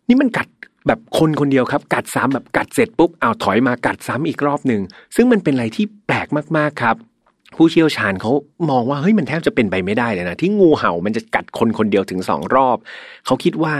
[0.07, 0.47] นี่มันกัด
[0.87, 4.81] แบบคนคนเดียวครับ กัดซ้ำแบบกัดเสร็จปุ๊บเอาถอยมากัดซ้ำอีกรอบหนึ่ง
[5.15, 6.95] ซึ่งมันเป็นอะไรที่แปลกมากๆครับ
[7.55, 8.31] ผู้เชี่ยวชาญเขา
[8.69, 12.77] มองว่าเฮ้ยมันแทบจะเป็นไปไม่ได้เลยนะที่งูเห่ามันจะกัดคนคนเดียวถึงสองรอบ
[13.25, 13.75] เขาคิดว่า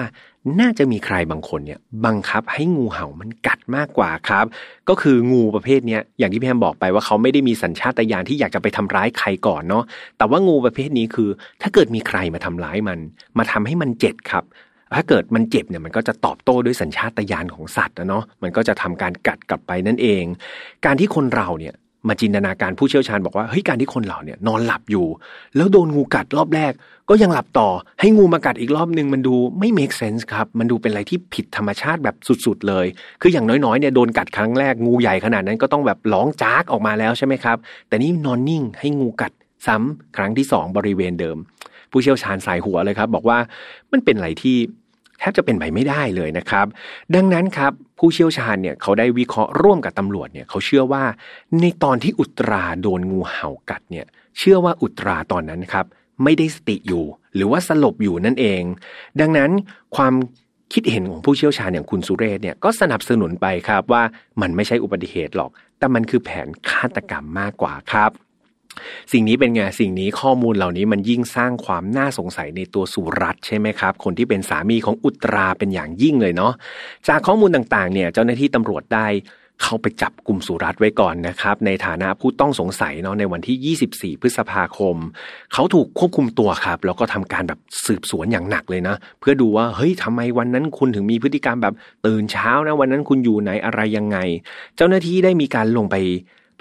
[0.59, 4.45] น่าจะมีใครบางคนเนี่ยบังคับให้งูเห่ามันกัดมากกว่าครับ
[4.89, 9.83] ก็คืองูประเภทเนี้ยอย่างที่พี่แฮมบอกไปว่าเขาไม่ได้มีสัญชาตญาณที่อยากจะไปทำร้ายใครก่อนเนาะ
[10.17, 11.29] แต่ว่างูประเภทนี้คือ
[11.61, 12.99] ถ้าเกิดมีใครมาทำร้ายมัน
[13.37, 14.43] มาทำให้มันเจ็บครับ
[14.95, 20.23] ถ้าเกิดมันเจ็บเนี่ยมันก็จะตอบโต้ด้วยสัญชาตญาณของสัตว์นะเนาะมันก็จะทำการกัดกลับไปนั่นเอง
[20.85, 21.75] การที่คนเราเนี่ย
[22.07, 25.07] มาจินตนาการผู้เชี่ยวชาญบอกว่าเฮ้ยการที่คนเราเนี่ยนอนหลับอยู่
[25.55, 26.73] แล้วโดนงูกัดรอบแรก
[27.09, 32.15] ก็ยังหลับต่อ ให้งูมากัดอีกรอบหนึ่งมันดูไม่ make sense ครับมันดูเป็นอะไรที่ผิดธรรมชาติแบบ
[32.45, 32.85] สุดๆเลย
[33.21, 39.31] คืออย่างน้อยๆเนี่ยโดนกัดครั้งแรกงูใหญ่ขนาดนั้นก็ต้องแบบร้องจากออกมาแล้วใช่ไหมครับ แต่นี่นอนนิ่งให้งูกัด
[39.67, 41.37] ซ้ำครั้งที่สองบริเวณเดิม
[41.91, 43.37] ผู้เชี่ยวชาญสายหัวเลยครับ บอกว่า
[43.91, 44.57] มันเป็นอะไรที่
[45.19, 46.65] แทบจะเป็นไปไม่ได้เลยนะครับ
[47.15, 51.03] ดังนั้นครับผู้เชี่ยวชาญเนี่ยเขาได้วิเคราะห์ร่วมกับตำรวจเนี่ยเขาเชื่อว่า
[51.61, 54.05] ในตอนที่อุตราโดนงูเห่ากัดเนี่ย
[54.39, 55.85] เชื่อว่าอุตราตอนนั้นครับ
[56.23, 58.61] ไม่ได้สติอยู่ หรือว่าสลบอยู่นั่นเอง
[59.19, 59.51] ดังนั้น
[59.95, 60.13] ความ
[60.73, 64.03] คิดเห็นของผู้เชี่ยวชาญอย่างคุณสุเรศเนี่ยก็สนับสนุนไปครับว่า
[64.41, 68.11] มันไม่ใช่อุบัติเหตุหรอก แต่มันคือแผนฆาตกรรมมากกว่าครับ
[69.11, 76.53] สิ่งนี้เป็นไงสิ่งนี้ข้อมูลเหล่านี้มันยิ่งสร้างความน่าสงสัยในตัวสุรัตใช่ไหมครับ คนที่เป็นสามีของอุตราเป็นอย่างยิ่งเลยเนาะ
[77.07, 79.07] จากข้อมูลต่างๆ เนี่ยเจ้าหน้าที่ตำรวจได้
[79.63, 84.95] เข้าไปจับกลุ่มสุรัตไว้ก่อนนะครับ ในฐานะผู้ต้องสงสัยเนาะในวันที่ 24 พฤษภาคม
[85.53, 91.73] เขาถูกควบคุมตัวครับ แล้วก็ทำการแบบสืบสวนอย่างหนักเลยนะ เพื่อดูว่าเฮ้ยทำไมวันนั้นคุณถึงมีพฤติกรรมแบบ
[92.05, 94.17] ตื่นเช้านะวันนั้นคุณอยู่ไหนอะไรยังไง
[94.75, 95.95] เจ้าหน้าที่ได้มีการลงไป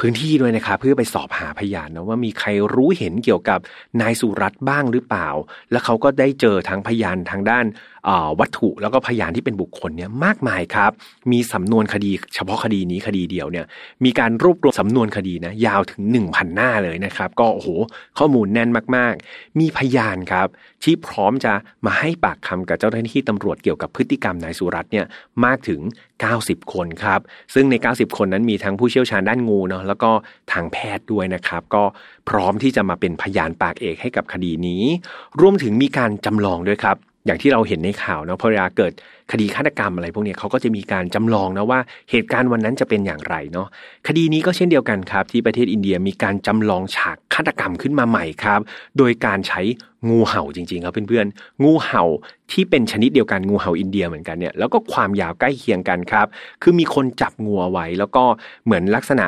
[0.00, 3.59] พื้นที่ด้วยนะครับเพื่อไปสอบหาพยานนะว่ามีใครรู้เห็นเกี่ยวกับ
[4.00, 5.28] นายสุรัตน์บ้างหรือเปล่า
[5.70, 7.64] แล้วเขาก็ได้เจอทั้งพยานทางด้าน
[8.40, 10.90] วัตถุแล้วก็พยานที่เป็นบุคคลเนี่ยมากมายครับ
[11.32, 13.66] มีสำนวนคดีเฉพาะคดีนี้คดีเดียวเนี่ย
[14.04, 17.68] มีการรวบรวมสำนวนคดีนะยาวถึง 1,000 หน้าเลยนะครับ ก็โอ้โห
[18.18, 20.48] ข้อมูลแน่นมากๆ มีพยานครับ
[20.84, 21.52] ที่พร้อมจะ
[21.86, 25.06] มาให้ปากคำกับเจ้าหน้าที่ตำรวจเกี่ยวกับพฤติกรรมนายสุรัตน์เนี่ย
[25.44, 25.80] มากถึง
[26.26, 27.20] 90 คนครับ
[27.54, 30.10] ซึ่งใน 90 คนนั้นมีทั้งผู้เชี่ยวชาญด้านงูเนาะแล้วก็
[30.52, 31.82] ทางแพทย์ด้วยนะครับ ก็
[32.28, 34.84] พร้อมที่จะมาเป็นพยานปากเอกให้กับคดีนี้
[35.40, 38.92] รวมถึงมีการจำลองด้วยครับ อย่างที่เราเห็นในข่าวเนาะพอเวลาเกิด
[39.32, 43.68] คดีฆาตกรรมอะไรพวกนี้เขาก็จะมีการจำลองนะว่าเหตุการณ์วันนั้นจะเป็นอย่างไรเนาะ
[44.08, 48.60] คดีนี้ก็เช่นเดียวกันครับ ที่ประเทศอินเดียมีการจำลองฉากฆาตกรรมขึ้นมาใหม่ครับ
[48.98, 49.60] โดยการใช้
[50.08, 52.02] งูเห่าจริงๆครับเพื่อนๆงูเห่า
[52.52, 56.26] ที่เป็นชนิดเดียวกันงูเห่าอินเดียเหมือนกันเนี่ยแล้วก็ความยาวใกล้เคียงกันครับ
[56.62, 58.24] คือมีคนจับงูเอาไว้แล้วก็
[58.64, 59.26] เหมือนลักษณะ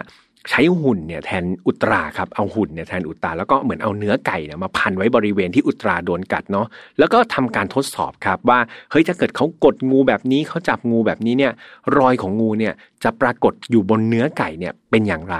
[0.50, 6.66] ใช้หุ่นเนี่ยแทนอุตราครับเอาหุ่นเนี่ยแทนอุตราแล้วก็เหมือนเอาเนื้อไก่เนี่ยมาพันไว้บริเวณที่อุตราโดนกัดเนาะ
[6.98, 8.58] แล้วก็ทำการทดสอบครับว่า
[8.90, 11.52] เฮ้ยถ้าเกิดเขากดงูแบบนี้เขาจับงูแบบนี้เนี่ย
[11.98, 12.72] รอยของงูเนี่ย
[13.04, 15.38] จะปรากฏอยู่บนเนื้อไก่เนี่ยเป็นอย่างไร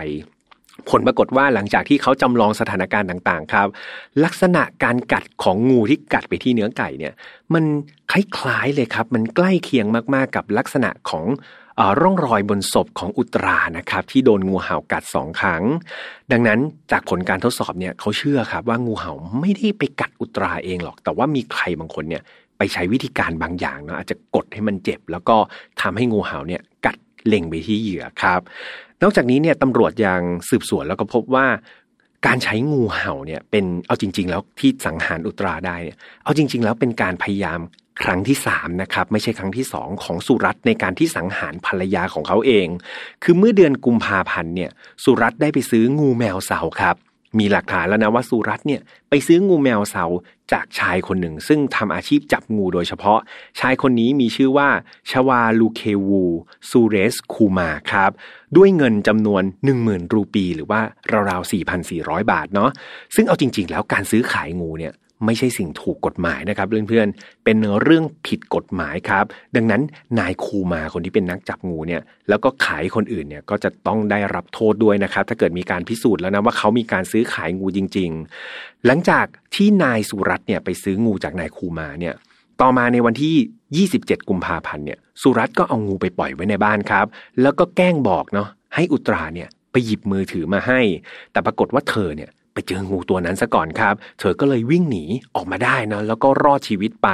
[0.90, 3.68] ผลปรากฏว่าหลังจากที่เขาจำลองสถานการณ์ต่างๆ ครับ
[4.24, 7.12] ลักษณะการกัดของงูที่กัดไปที่เนื้อไก่เนี่ย
[7.54, 7.64] มัน
[8.10, 11.24] คล้ายๆเลยครับ มันใกล้เคียงมากๆกับลักษณะของ
[12.00, 15.62] ร่องรอยบนศพของอุตรานะครับ ที่โดนงูเห่ากัดสองครั้ง
[16.32, 16.58] ดังนั้น
[16.92, 22.22] จากผลการทดสอบเนี่ยเขาเชื่อครับว่างูเห่าไม่ได้ไปกัดอุตราเองหรอก แต่ว่ามีใครบางคนเนี่ย
[22.58, 25.36] ไปใช้วิธีการบางอย่างเนาะอาจจะกดให้มันเจ็บ แล้วก็
[25.80, 28.40] ทำให้งูเห่าเนี่ยกัดเล็งไปที่เหยื่อครับ
[29.02, 31.46] นอกจากนี้เนี่ยตำรวจยังสืบสวนแล้วก็พบว่า
[32.26, 37.60] การใช้งูเห่าเนี่ยเป็นเอาจริง ๆ แล้วที่สังหารอุตราได้เนี่ยเอาจริง ๆ แล้วเป็นการพยายาม
[38.02, 42.68] ครั้งที่สามนะครับไม่ใช่ครั้งที่สองของสุรัตในการที่สังหารภรรยาของเขาเอง
[43.22, 44.70] คือเมื่อเดือนกุมภาพันธ์เนี่ย
[45.04, 46.96] สุรัตได้ไปซื้องูแมวเสาครับ
[47.38, 50.04] มีหลักฐานแล้วนะว่าสุรัตเนี่ยไปซื้องูแมวเสา
[50.52, 53.18] จากชายคนหนึ่ง ซึ่งทำอาชีพจับงูโดยเฉพาะ
[53.60, 54.68] ชายคนนี้มีชื่อว่า
[55.10, 56.22] ชวาลูเควู
[56.70, 58.10] ซูเรสคูมาครับ
[58.56, 59.42] ด้วยเงินจำนวน
[59.78, 60.80] 10,000 รูปี หรือว่า
[61.28, 61.50] ราวๆ
[61.86, 62.70] 4,400 บาทเนาะ
[63.14, 64.92] ซึ่งเอาจริง ๆ แล้วการซื้อขายงูเนี่ย
[65.24, 69.24] ไม่ใช่สิ่งถูกกฎหมายนะครับ เพื่อนๆ เป็นเรื่องผิดกฎหมายครับ
[69.56, 69.82] ดังนั้น
[70.18, 78.10] นายคูมาคนที่เป็นนักจับงูเนี่ยแล้วก็ขายคนอื่นเนี่ยก็จะต้องได้รับโทษด้วยนะครับ ถ้าเกิดมีการพิสูจน์แล้วนะว่าเขามีการซื้อขายงูจริง
[78.48, 82.14] ๆ หลังจากที่นายสุรัตน์เนี่ยไปซื้องูจากนายคูมาเนี่ย
[82.60, 87.06] ต่อมาในวันที่ 27 กุมภาพันธ์เนี่ยสุรัตน์ก็เอางูไปปล่อยไว้ในบ้านครับ
[87.42, 90.80] แล้วก็แกล้งบอกเนาะให้อุตราเนี่ยไปหยิบมือถือมาให้
[91.32, 97.08] แต่ปรากฏว่าเธอเนี่ย ไปเจองูตัวนั้นซะก่อนครับ เธอก็เลยวิ่งหนีออกมาได้นะแล้วก็รอดชีวิตไป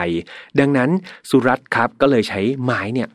[0.61, 0.90] ดังนั้น
[1.31, 3.09] สุรัตครับก็เลยใช้ไม้เนี่ย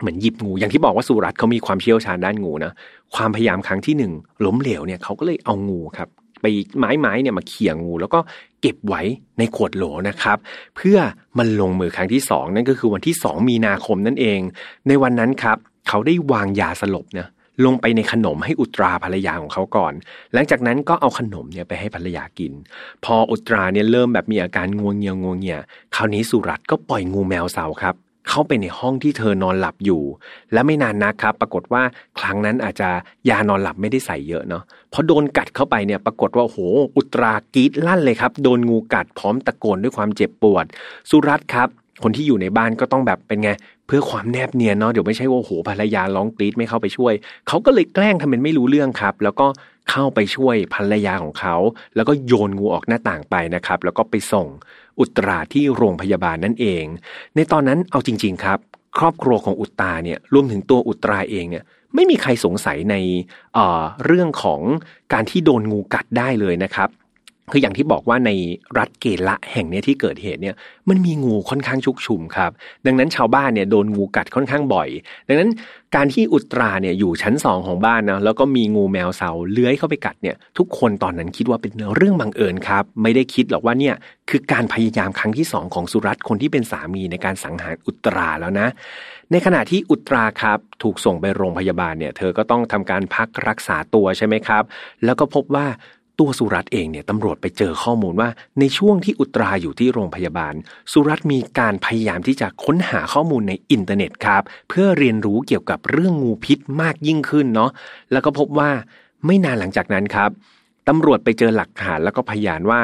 [0.00, 2.72] เหมือนหยิบงูอย่างที่บอกว่าสุรัตเขามีความเชี่ยวชาญด้านงูนะ
[3.14, 4.12] ความพยายามครั้งที่หนึ่ง
[4.44, 6.08] ล้มเหลวเนี่ยเขาก็เลยเอางูครับ
[6.40, 6.46] ไป
[6.78, 8.18] ไม้ไม้เนี่ยมาเขี่ยงู แล้วก็
[8.60, 9.02] เก็บไว้
[9.38, 10.38] ในขวดโหลนะครับ
[10.76, 10.98] เพื่อ
[11.38, 14.40] มันลงมือครั้งที่สองนั่นก็คือวันที่สองมีนาคมนั่นเอง
[14.88, 15.58] ในวันนั้นครับ
[15.88, 17.26] เขาได้วางยาสลบนะ
[17.64, 19.92] ลงไปในขนมให้อุตราภรรยาของเขาก่อน
[20.32, 22.52] หลังจากนั้นก็เอาขนมเนี่ยไปให้ภรรยากิน
[23.04, 25.60] พออุตราเนี่ยเริ่มแบบมีอาการงวงเงียงวงเงีย
[25.94, 27.94] คราวนี้สุรัตก็ปล่อยงูแมวเสาครับ
[28.28, 30.02] เข้าไปในห้องที่เธอนอนหลับอยู่
[30.52, 31.82] และไม่นานนักครับ ปรากฏว่า
[32.18, 32.88] ครั้งนั้นอาจจะ
[33.28, 34.62] ยานอนหลับไม่ได้ใส่เยอะเนาะ
[34.92, 36.58] พอโดนกัดเข้าไปเนี่ยปรากฏว่าโอ้โห
[36.96, 40.64] อุตรากรีดลั่นเลยครับ โดนงูกัดพร้อมตะโกนด้วยความเจ็บปวด
[41.10, 41.68] สุรัตครับ
[42.02, 43.50] คนที่อยู่ในบ้านก็ต้องแบบเป็นไง
[43.86, 47.12] เพื่อความแนบเนียนเนาะเดี๋ยวไม่ใช่ว่าโอ้โหภรรยาร้องกรีดไม่เข้าไปช่วย
[47.48, 49.46] เขาก็เลยแกล้งทำเป็นไม่รู้เรื่องครับ แล้วก็
[49.90, 51.56] เข้าไปช่วยภรรยาของเขา
[51.96, 54.46] แล้วก็โยนงูออกหน้าต่างไปนะครับ แล้วก็ไปส่ง
[55.00, 56.84] อุตราที่โรงพยาบาลนั่นเอง
[57.34, 58.58] ในตอนนั้นเอาจริง ๆครับ
[58.98, 62.96] ครอบครัวของอุตราเนี่ยรวมถึงตัวอุตราเองเนี่ยไม่มีใครสงสัยใน
[63.54, 64.60] เเรื่องของ
[65.12, 66.88] การที่โดนงูกัดได้เลยนะครับ
[67.52, 68.30] คืออย่างที่บอกว่าใน
[68.78, 70.56] รัฐเกละแห่งนี้ที่เกิดเหตุเนี่ย
[70.88, 72.50] มันมีงูค่อนข้างชุกชุมครับ
[72.86, 74.88] ดังนั้นชาวบ้านเนี่ยโดนงูกัดค่อนข้างบ่อย
[75.28, 75.50] ดังนั้น
[75.94, 83.94] การที่อุตราเนี่ยอยู่ชั้นสองของบ้านนะแล้วก็มีงูแมวเสาเลื้อยเข้าไปกัดเนี่ยทุกคนตอนนั้นคิดว่าเป็นเรื่องบังเอิญครับไม่ได้คิดหรอกว่าเนี่ย
[84.30, 88.68] คือการพยายามครั้งที่สองของสุรัตคนที่เป็นสามีในการสังหารอุตราแล้วนะ
[89.32, 94.62] ในขณะที่อุตราครับถูกส่งไปโรงพยาบาลเนี่ยเธอก็ต้องทำการพักรักษาตัวใช่ไหมครับ
[95.04, 95.66] แล้วก็พบว่า
[96.18, 100.54] ตัวสุรัตเองเนี่ยตำรวจไปเจอข้อมูลว่า ในช่วงที่อุตราอยู่ที่โรงพยาบาล
[100.92, 107.70] สุรัตมีการพยายามที่จะค้นหาข้อมูลในอินเทอร์เน็ตครับ เพื่อเรียนรู้เกี่ยวกับเรื่องงูพิษมากยิ่งขึ้นเนาะ
[108.12, 108.70] แล้วก็พบว่า
[109.26, 110.30] ไม่นานหลังจากนั้นครับ
[110.88, 112.80] ตำรวจไปเจอหลักฐานแล้วก็พยานว่า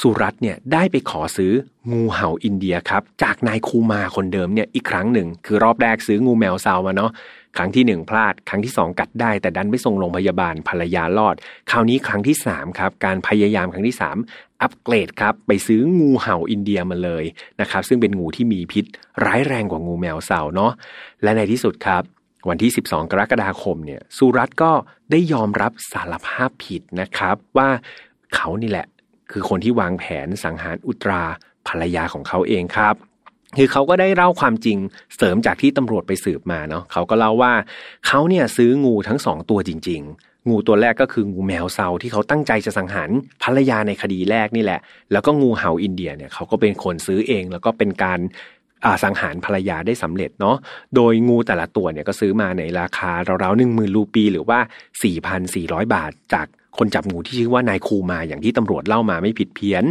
[0.00, 1.52] สุรัตเนี่ยได้ไปขอซื้อ
[1.92, 7.10] งูเห่าอินเดียครับ จากนายคูมาคนเดิมเนี่ยอีกครั้งหนึ่ง คือรอบแรกซื้องูแมวซาวมาเนาะ
[7.56, 11.34] ครั้งที่หนึ่งพลาด ครั้งที่สองกัดได้ แต่ดันไม่ส่งโรงพยาบาลภรรยารอด
[11.70, 14.16] คราวนี้ครั้งที่สามครับ การพยายามครั้งที่สาม
[14.62, 17.24] อัปเกรดครับไปซื้องูเห่าอินเดียมาเลย
[17.60, 18.84] นะครับ ซึ่งเป็นงูที่มีพิษ
[19.24, 20.72] ร้ายแรงกว่างูแมวเสาเนาะ
[21.22, 22.02] และในที่สุดครับ
[22.48, 24.72] วันที่ 12 กรกฎาคมเนี่ยสุรัตก็
[25.10, 27.68] ได้ยอมรับสารภาพผิดนะครับ ว่า
[28.34, 28.86] เขานี่แหละ
[29.30, 31.22] คือคนที่วางแผนสังหารอุตรา
[31.68, 32.94] ภรรยาของเขาเองครับ
[33.58, 34.78] คือเขาก็ได้เล่าความจริง
[35.16, 37.52] เสริมจากที่ตำรวจไปสืบมาเนาะเขาก็เล่าว่า
[38.06, 43.10] เขาเนี่ยซื้องูทั้งสองตัวจริง ๆ งูตัวแรกก็คืองูแมวเซาที่เขาตั้งใจจะสังหาร
[43.42, 44.80] ภรรยาในคดีแรกนี่แหละ
[45.12, 48.20] แล้วก็งูเห่าอินเดียเนี่ยเขาก็เป็นคนซื้อเอง แล้วก็เป็นการ
[49.04, 50.56] สังหารภรรยาได้สำเร็จเนาะ
[50.96, 53.10] โดยงูแต่ละตัวเนี่ยก็ซื้อมาในราคา
[53.42, 54.58] ราวๆหนึ่งหมื่นรูปีหรือว่า
[55.26, 56.46] 4,400 บาทจาก
[56.78, 59.84] คนจับงูที่ชื่อว่านายคูมาอย่างที่ตำรวจเล่ามาไม่ผิดเพี้ยน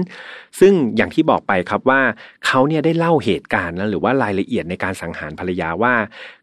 [0.59, 2.01] ซึ่งอย่างที่บอกไปครับว่า
[2.45, 5.93] เขาเนี่ยได้เล่าเหตุการณ์แล้วหรือว่ารายละเอียดในการสังหารภรรยาว่า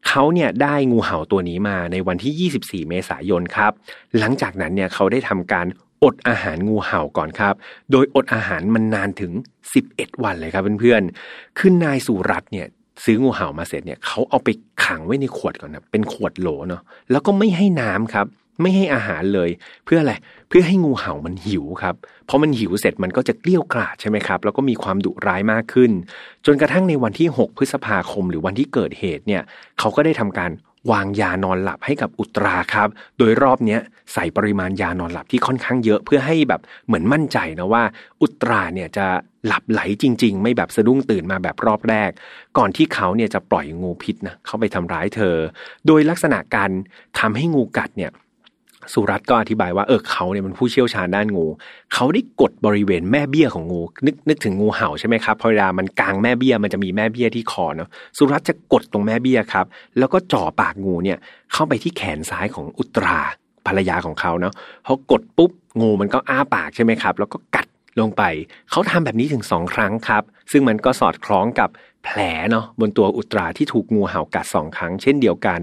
[0.08, 2.50] เขาเนี่ยได้งูเห่าตัวนี้มาในวันที่
[2.86, 3.72] 24 เมษายนครับ
[4.18, 5.66] หลังจากนั้นเนี่ยเขาได้ทำการ
[6.02, 7.54] อดอาหารงูเห่าก่อนครับ
[7.90, 9.32] โดยอดอาหารมันนานถึง
[9.78, 12.66] 11 วันเลยครับเพื่อนๆ คือนายสุรัตน์เนี่ย
[13.04, 14.48] ซื้องูเห่ามาเสร็จเนี่ยเขาเอาไป
[14.84, 18.26] ขังไว้ในขวดก่อนนะเป็นขวดโหลเนาะแล้วก็ไม่ให้น้ำครับ
[18.62, 19.50] ไม่ให้อาหารเลย
[19.84, 20.14] เพื่ออะไร
[20.48, 21.94] เพื่อให้งูเห่ามันหิวครับ
[22.26, 25.90] เพราะมันหิวเสร็จมันก็จะเกลี้ยวกล่อดใช่ไหมครับ แล้วก็มีความดุร้ายมากขึ้น
[26.46, 29.42] จนกระทั่งในวันที่ 6 พฤษภาคม หรือวันที่เกิดเหตุเนี่ย
[29.78, 30.50] เขาก็ได้ทำการ
[30.92, 33.80] วางยานอนหลับให้กับอุตราครับ โดยรอบเนี้ย
[34.12, 37.82] ใส่ปริมาณยานอนหลับที่ค่อนข้างเยอะเพื่อให้แบบเหมือนมั่นใจนะว่า
[38.22, 39.06] อุตราเนี่ยจะ
[39.46, 42.10] หลับไหลจริง ๆ ไม่แบบสะดุ้งตื่นมาแบบรอบแรก
[42.58, 45.36] ก่อนที่เขาเนี่ยจะปล่อยงูพิษนะเข้าไปทำร้ายเธอ
[45.86, 46.70] โดยลักษณะการ
[47.18, 48.10] ทำให้งูกัดเนี่ย
[48.92, 51.46] สุรัตก็อธิบายว่าเออเขาเนี่ยมันผู้เชี่ยวชาญด้านงู
[51.94, 57.88] เขาได้กดบริเวณแม่เบี้ยของงู นึกนึกถึงงูเห่าใช่ไหมครับพอเวลามันกลางแม่เบี้ยมันจะมีแม่เบี้ยที่คอเนาะ
[58.18, 59.66] สุรัตจะกดตรงแม่เบี้ยครับ
[59.98, 61.18] แล้วก็จ่อปากงูเนี่ย
[61.52, 63.18] เข้าไปที่แขนซ้ายของอุตรา
[63.66, 64.54] ภรรยาของเขาเนาะ
[64.86, 67.66] พอกดปุ๊บงูมันก็อ้าปากใช่ไหมครับ แล้วก็กัด
[68.00, 68.22] ลงไป
[68.70, 71.70] เขาทำแบบนี้ถึงสองครั้งครับ ซึ่งมันก็สอดคล้องกับ
[72.04, 72.18] แผล
[72.50, 75.60] เนาะบนตัวอุตราที่ถูกงูเห่ากัดสองครั้งเช่นเดียวกัน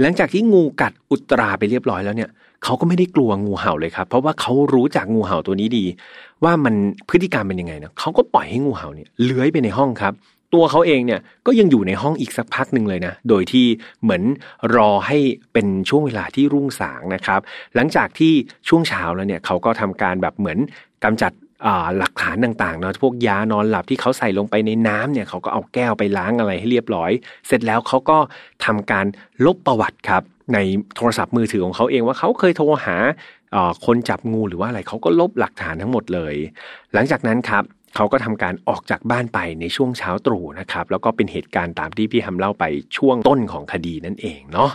[0.00, 2.30] หลังจากที่งูกัดอุตราไปเรียบร้อยแล้วเนี่ย
[2.66, 5.84] เขาก็ไม่ได้กลัวงูเห่าเลยครับ เพราะว่าเขารู้จักงูเห่าตัวนี้ดี
[6.44, 6.74] ว่ามัน
[7.08, 10.12] พฤติกรรมเป็นยังไงนะเขาก็ปล่อยให้งูเห่าเนี่ยเลื้อยไปในห้องครับ
[10.54, 13.66] ตัวเขาเองเนี่ยก็ยังอยู่ในห้องอีกสักพักหนึ่งเลยนะ โดยที่
[14.02, 14.22] เหมือน
[14.76, 15.18] รอให้
[15.52, 17.40] เป็นช่วงเวลาที่รุ่งสางนะครับ
[17.74, 18.32] หลังจากที่
[18.68, 20.58] ช่วงเช้าแล้วเนี่ยเขาก็ทำการแบบเหมือน
[21.04, 21.32] กำจัด
[21.98, 27.10] หลักฐานต่างๆเนาะพวกยานอนหลับที่เขาใส่ลงไปในน้ำเนี่ยเขาก็เอาแก้วไปล้างอะไรให้เรียบร้อย
[27.46, 28.18] เสร็จแล้วเขาก็
[28.64, 29.06] ทำการ
[29.46, 30.22] ลบประวัติครับ
[30.54, 30.58] ใน
[30.96, 32.96] โทรศัพท์มือถือของเขาเองว่าเขาเคยโทรหา
[33.86, 36.34] คนจับงูหรือว่าอะไรเขาก็ลบหลักฐานทั้งหมดเลย
[36.94, 37.64] หลังจากนั้นครับ
[37.96, 42.64] เขาก็ทำการออกจากบ้านไปในช่วงเช้าตรู่นะครับ แล้วก็เป็นเหตุการณ์ตามที่พี่ฮัมเล่าไป
[42.96, 44.70] ช่วงต้นของคดีนั่นเองเนาะ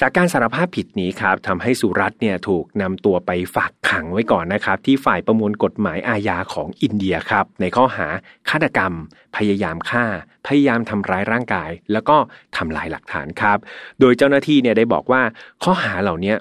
[0.00, 8.06] จากการสารภาพผิดนี้ครับทำให้สุรัตน์เนี่ยถูกนำตัวไปฝากขังไว้ก่อนนะครับ ที่ฝ่ายประมวลกฎหมายอาญาของอินเดียครับ ในข้อหา
[8.48, 8.92] ฆาตกรรม
[9.36, 10.04] พยายามฆ่า
[10.46, 12.16] พยายามทำร้ายร่างกาย แล้วก็
[12.56, 13.58] ทำลายหลักฐานครับ
[14.00, 15.22] โดยเจ้าหน้าที่เนี่ยได้บอกว่า
[15.64, 16.34] ข้อหาเหล่านี้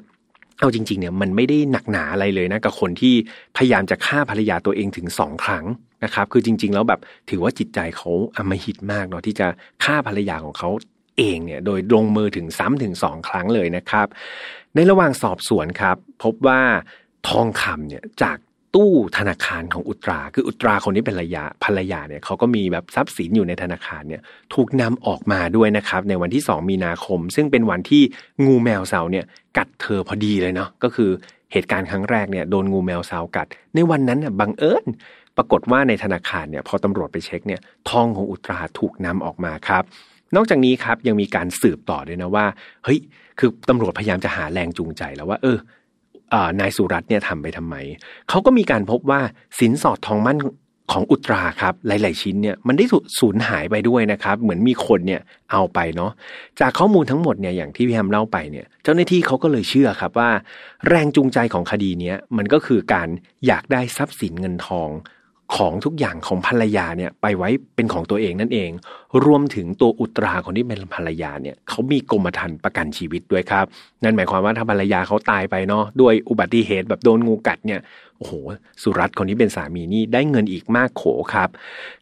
[0.59, 3.15] เอาจริงๆเนี่ยมันไม่ได้หนักหนาอะไรเลยนะกับคนที่
[3.57, 5.65] พยายามจะฆ่าภรรยาตัวเองถึงสองครั้ง
[6.03, 9.47] นะครับ คือจริง ๆ แล้วแบบถือว่าจิตใจเขาอมหิตมากเนาะที่จะ
[9.83, 10.69] ฆ่าภรรยาของเขา
[11.17, 14.07] เองเนี่ยโดยลงมือถึงซ้ำถึงสองครั้งเลยนะครับ
[14.75, 16.61] ในระหว่างสอบสวนครับ พบว่า
[17.29, 18.37] ทองคำเนี่ยจาก
[18.75, 24.21] ตู้ธนาคารของอุตรา คืออุตราคนนี้เป็นรรยาภรรยาเนี่ยเขาก็มีแบบทรัพย์สินอยู่ในธนาคารเนี่ย
[24.53, 28.03] ถูกนำออกมาด้วยนะครับ ในวันที่ 2 มีนาคม ซึ่งเป็นวันที่
[28.45, 29.25] งูแมวเสาเนี่ย
[29.57, 31.09] กัดเธอพอดีเลยเนาะก็คือ
[31.53, 34.85] เหตุการณ์ครั้งแรกเนี่ยโดนงูแมวเสากัด ในวันนั้นน่ยบังเอิญ
[35.37, 39.83] ปรากฏว่าในธนาคารเนี่ยพอตำรวจไปเช็คเนี่ยทองของอุตราถูกนำออกมาครับ
[40.35, 42.45] นอกจากนี้ครับยังมีการสืบต่อด้วยนะว่า
[42.83, 42.99] เฮ้ย
[43.39, 45.57] คือตำรวจพยายามจะหาแรงจูงใจแล้วว่า เออ
[46.59, 47.75] นายสุรัตน์เนี่ยทำไปทำไม
[48.29, 49.21] เขาก็มีการพบว่า
[49.59, 50.37] สินสอดทองมั่น
[50.91, 52.85] ของอุตราครับ หลาย ๆ ชิ้นเนี่ยมันได้
[53.19, 56.11] สูญหายไปด้วยนะครับ เหมือนมีคนเนี่ยเอาไปเนาะ
[56.59, 60.29] จากข้อมูลทั้งหมดเนี่ยอย่างที่พี่แฮมเล่าไปเนี่ย เจ้าหน้าที่เขาก็เลยเชื่อครับว่า
[60.89, 63.07] แรงจูงใจของคดีนี้มันก็คือการ
[63.47, 64.89] อยากได้ทรัพย์สินเงินทอง
[65.55, 68.71] ของทุกอย่างของภรรยาเนี่ยไปไว้เป็นของตัวเองนั่นเอง
[69.25, 73.65] รวมถึงตัวอุตราคนที่เป็นภรรยาเนี่ยเขามีกรมธรรม์ประกันชีวิตด้วยครับ
[74.03, 77.79] นั่นหมายความว่าถ้าภรรยาเขาตายไปเนาะด้วยอุบัติเหตุแบบโดนงูกัดเนี่ย
[78.17, 78.33] โอ้โห
[78.81, 81.03] สุรัตน์คนที่เป็นสามีนี่ได้เงินอีกมากโข
[81.33, 81.49] ครับ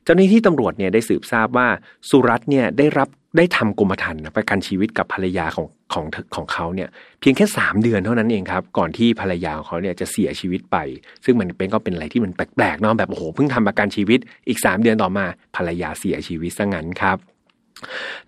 [0.04, 1.68] เจ้าหน้าที่ตำรวจเนี่ยได้สืบทราบว่า
[2.10, 10.78] สุรัตน์เนี่ยได้รับ ได้ทำกรมธรรม์ประกันชีวิตกับภรรยาของของของเขาเนี่ยเพียงแค่3เดือนเท่านั้นเองครับก่อนที่ภรรยาของเขาเนี่ยจะเสียชีวิตไป
[11.26, 17.20] ซึ่งมันเป็นก็เป็นอะไรที่มันแปลกๆเนาะแบบโอ้โหเพิ่งทำประกันชีวิตอีก3เดือนต่อมาภรรยาเสียชีวิตซะงั้นครับ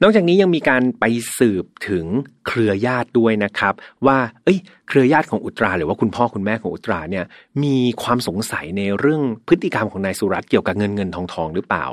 [0.02, 1.06] นอกจากนี้ยังมีการไป
[1.38, 2.06] สืบถึง
[2.48, 3.74] เครือญาติด้วยนะครับ
[4.06, 7.26] ว่าเอ้ย เครือญาติของอุตรา หรือว่าคุณพ่อคุณแม่ของอุตราเนี่ย
[7.64, 11.86] มีความสงสัยในเรื่องพฤติกรรมของนายสุรัตน์เกี่ยวกับเงินเงินทองทองหรือเปล่า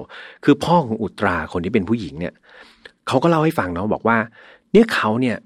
[0.45, 2.35] คือพ่อของอุตราคนที่เป็นผู้หญิงเนี่ย
[3.09, 4.17] เขาก็เล่าให้ฟังเนาะบอกว่า
[4.73, 5.37] เนี่ยเขาเนี่ย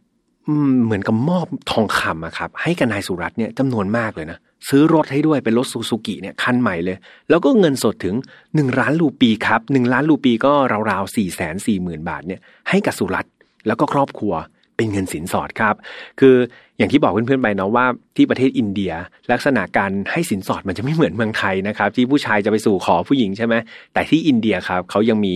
[0.85, 4.39] เหมือนกับมอบทองคำอะครับ ให้กับนายสุรัตน์เนี่ยจำนวนมากเลยนะ
[4.69, 6.97] ซื้อรถให้ด้วยเป็นรถซูซูกิเนี่ยคันใหม่เลย
[7.31, 8.15] แล้วก็เงินสดถึง
[8.55, 10.53] หนึ่งล้านลูปีครับหนึ่งล้านลูปีก็
[10.91, 13.33] ราวๆสี่แสนสี่หมื่นบาทเนี่ยให้กับสุรัตน์
[13.67, 14.35] แล้วก็ครอบครัว
[14.77, 15.75] เป็นเงินสินสอดครับ
[16.21, 16.37] คือ
[16.79, 17.87] อย่างที่บอกเพื่อนๆไปเนาะว่า
[18.17, 18.93] ที่ประเทศอินเดีย
[19.33, 23.55] ลักษณะการให้สินสอดมันจะไม่เหมือนเมืองไทยนะครับ ที่ผู้ชายจะไปสู่ขอผู้หญิงใช่ไหม
[23.93, 25.35] แต่ที่อินเดียครับเขายังมี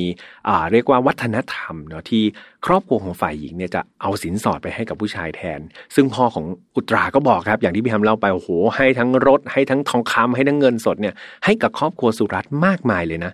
[0.48, 2.22] อ่าเรียกว่าวัฒนธรรมเนาะที่
[2.66, 5.60] ครอบครัวของฝ่ายหญิงเนี่ยจะเอาสินสอดไปให้กับผู้ชายแทน
[5.94, 13.32] ซึ่งพ่อของอุตราก็บอกครับ อย่างที่พี่ทำเล่าไปโอ้โหให้ทั้งรถ ให้ทั้งทองคำให้ทั้งเงินสดเนี่ยให้กับครอบครัวสุรัตน์มากมายเลยนะ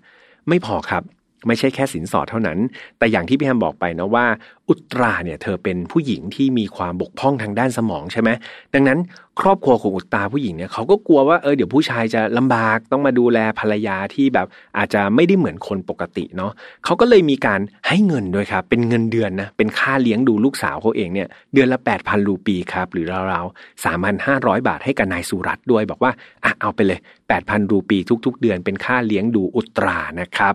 [0.49, 1.03] ไม่พอครับ
[1.47, 2.59] ไม่ใช่แค่สินสอดเท่านั้น
[2.99, 4.27] แต่อย่างที่พี่แฮมบอกไปนะว่า
[4.69, 8.31] อุตราเนี่ยเธอเป็นผู้หญิงที่มีความบกพร่องทางด้านสมองใช่ไหม
[8.75, 8.99] ดังนั้น
[9.41, 14.47] ครอบครัวของอุตราผู้หญิงเนี่ยเขาก็กลัวว่าเออเดี๋ยวผู้ชายจะลำบากต้องมาดูแลภรรยาที่แบบ
[14.79, 16.53] อาจจะไม่ได้เหมือนคนปกติเนาะ
[16.85, 26.13] เขาก็เลยมีการให้เงินด้วยครับ เป็นเงินเดือนนะเป็นค่าเลี้ยงดูลูกสาวเขาเองเนี่ยเดือนละ 8 0 0 0รูปีครับหรือราวๆสามพันห้าร้อยบาทให้กับนายสุรัตด้วยบอกว่า
[26.45, 30.53] อะเอาไปเลย 8 0 0 0รูปีทุก ๆ เดือนเป็นค่าเลี้ยงดูอุตรานะครั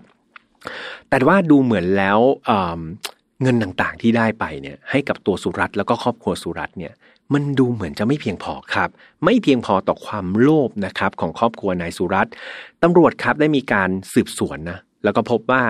[1.08, 2.18] แต่ว่าดูเหมือนแล้ว
[3.42, 6.92] เงินต่างๆที่ได้ไปเนี่ยให้กับตัวสุรัตน์แล้วก็ครอบครัวสุรัตน์เนี่ย
[7.34, 8.88] มันดูเหมือนจะไม่เพียงพอครับ
[9.24, 12.32] ไม่เพียงพอต่อความโลภนะครับของครอบครัวนายสุรัตน์
[12.82, 15.62] ตำรวจครับได้มีการสืบสวนนะ แล้วก็พบว่า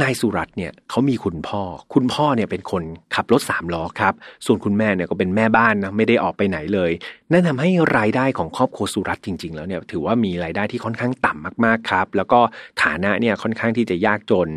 [0.00, 1.62] นายสุรัตน์เนี่ยเขามีคุณพ่อ
[1.94, 2.82] คุณพ่อเนี่ยเป็นคน
[3.14, 4.14] ขับรถสามล้อครับ
[4.46, 6.90] ส่วนคุณแม่เนี่ยก็เป็นแม่บ้านนะไม่ได้ออกไปไหนเลย
[7.32, 12.40] นั่นทำให้รายได้ของครอบครัวสุรัตน์จริง ๆ แล้วเนี่ยถือว่ามีรายได้ที่ค่อนข้างต่ำมากๆครับ แล้วก็
[12.82, 14.48] ฐานะเนี่ยค่อนข้างที่จะยากจน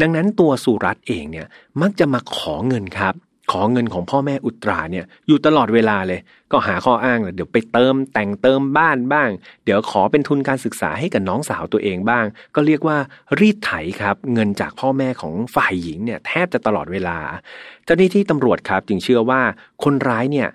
[0.00, 1.46] ดังนั้นตัวสุรัตน์เองเนี่ย
[1.82, 3.14] มักจะมาขอเงินครับ
[3.50, 6.20] ขอเงินของพ่อแม่อุตราเนี่ยอยู่ตลอดเวลาเลย
[6.52, 9.28] ก็หาข้ออ้างเลยเดี๋ยวไปเติมแต่งเติมบ้านบ้าง
[9.64, 12.98] เดี๋ยวขอเป็นทุนการศึกษาให้กับน้องสาวตัวเองบ้าง ก็เรียกว่า
[13.40, 17.18] รีดไถครับ เงินจากพ่อแม่ของฝ่ายหญิงเนี่ยแทบจะตลอดเวลา
[17.84, 19.40] เจ้าหน้าที่ตำรวจครับจึงเชื่อว่า
[19.84, 20.48] คนร้ายเนี่ย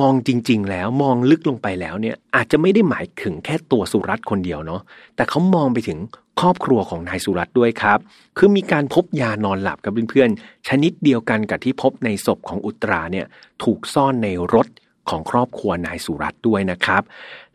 [0.00, 4.80] มองจริง ๆ แล้วมองลึกลงไปแล้วเนี่ย อาจจะไม่ได้หมายถึงแค่ตัวสุรัตน์คนเดียวเนาะ
[5.16, 5.98] แต่เขามองไปถึง
[6.40, 7.98] ครอบครัวของนายสุรัตน์ด้วยครับ
[8.38, 13.26] คือมีการพบยานอนหลับกับเพื่อนๆชนิดเดียวกันกับที่พบในศพของอุตราเนี่ย
[13.64, 14.66] ถูกซ่อนในรถ
[15.10, 17.02] ของครอบครัวนายสุรัตน์ด้วยนะครับ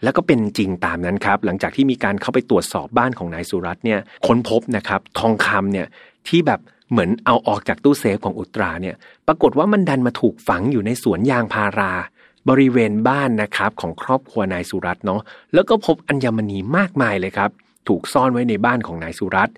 [0.04, 5.88] แล้วก็เป็นจริงตามนั้นครับ หลังจากที่มีการเข้าไปตรวจสอบบ้านของนายสุรัตน์เนี่ยค้นพบนะครับ ทองคำเนี่ย
[6.28, 6.60] ที่แบบ
[6.92, 8.96] เหมือนเอาออกจากตู้เซฟของอุตราเนี่ย
[9.28, 11.92] ปรากฏว่ามันดันมาถูกฝังอยู่ในสวนยางพารา
[12.50, 15.22] บริเวณบ้านนะครับของครอบครัวนายสุรัตน์เนาะ
[15.54, 17.50] แล้วก็พบอัญมณีมากมายเลยครับ
[17.88, 19.56] ถูกซ่อนไว้ในบ้านของนายสุรัตน์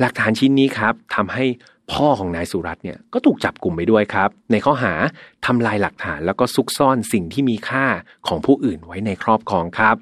[0.00, 1.44] หลักฐานชิ้นนี้ครับทำให้
[1.92, 4.94] พ่อของนายสุรัตน์เนี่ยก็ถูกจับกลุ่มไปด้วยครับ ในข้อหา
[5.46, 7.84] ทำลายหลักฐานแล้วก็ซุกซ่อนสิ่งที่มีค่า
[8.28, 9.96] ของผู้อื่นไว้ในครอบครองครับ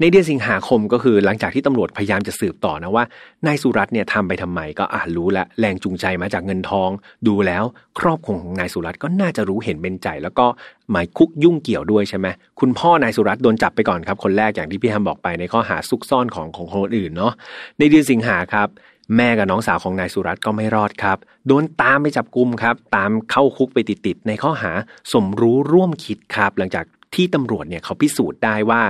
[0.00, 3.04] ในเดือนสิงหาคมก็คือหลังจากที่ตำรวจพยายามจะสืบต่อนะว่า
[3.46, 6.90] นายสุรัตน์เนี่ยทำไปทำไมก็อ่านรู้ละแรงจูงใจมาจากเงินทอง
[7.26, 7.64] ดูแล้ว
[7.98, 10.46] ครอบครัวของนายสุรัตน์ก็น่าจะรู้เห็นเป็นใจ แล้วก็
[10.90, 12.26] หมายคุกยุ่งเกี่ยวด้วยใช่ไหม
[12.60, 17.32] คุณพ่อนายสุรัตน์โดนจับไปก่อนครับ คนแรกอย่างที่พี่แฮมบอกไปในข้อหาซุกซ่อนของของคนอื่นเนาะ
[17.78, 18.68] ในเดือนสิงหาครับ
[19.16, 24.72] แม่กับน้องสาวของนายสุรัตน์ก็ไม่รอดครับ โดนตามไปจับกลุ่มครับ ตามเข้าคุกไปติดๆในข้อหา
[25.12, 28.82] สมรู้ร่วมคิดครับ หลังจากที่ตำรวจเนี่ยเขาพิสูจน์ได้ว่า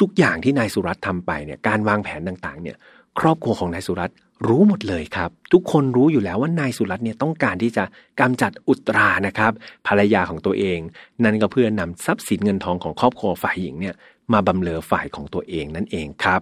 [0.00, 2.76] ทุกๆ อย่างที่นายสุรัตน์ทำไปเนี่ยการวางแผนต่างๆ เนี่ย
[3.20, 4.16] ครอบครัวของนายสุรัตน์
[4.48, 7.84] รู้หมดเลยครับ ทุกคนรู้อยู่แล้วว่านายสุรัตน์เนี่ยต้องการที่จะ
[8.20, 9.52] กำจัดอุตรานะครับ
[9.86, 10.78] ภรรยาของตัวเอง
[11.24, 13.94] นั่นก็เพื่อนำทรัพย์สินเงินทองของครอบครัวฝ่ายหญิงเนี่ย
[14.32, 16.40] มาบำเรอฝ่ายของตัวเองนั่นเองครับ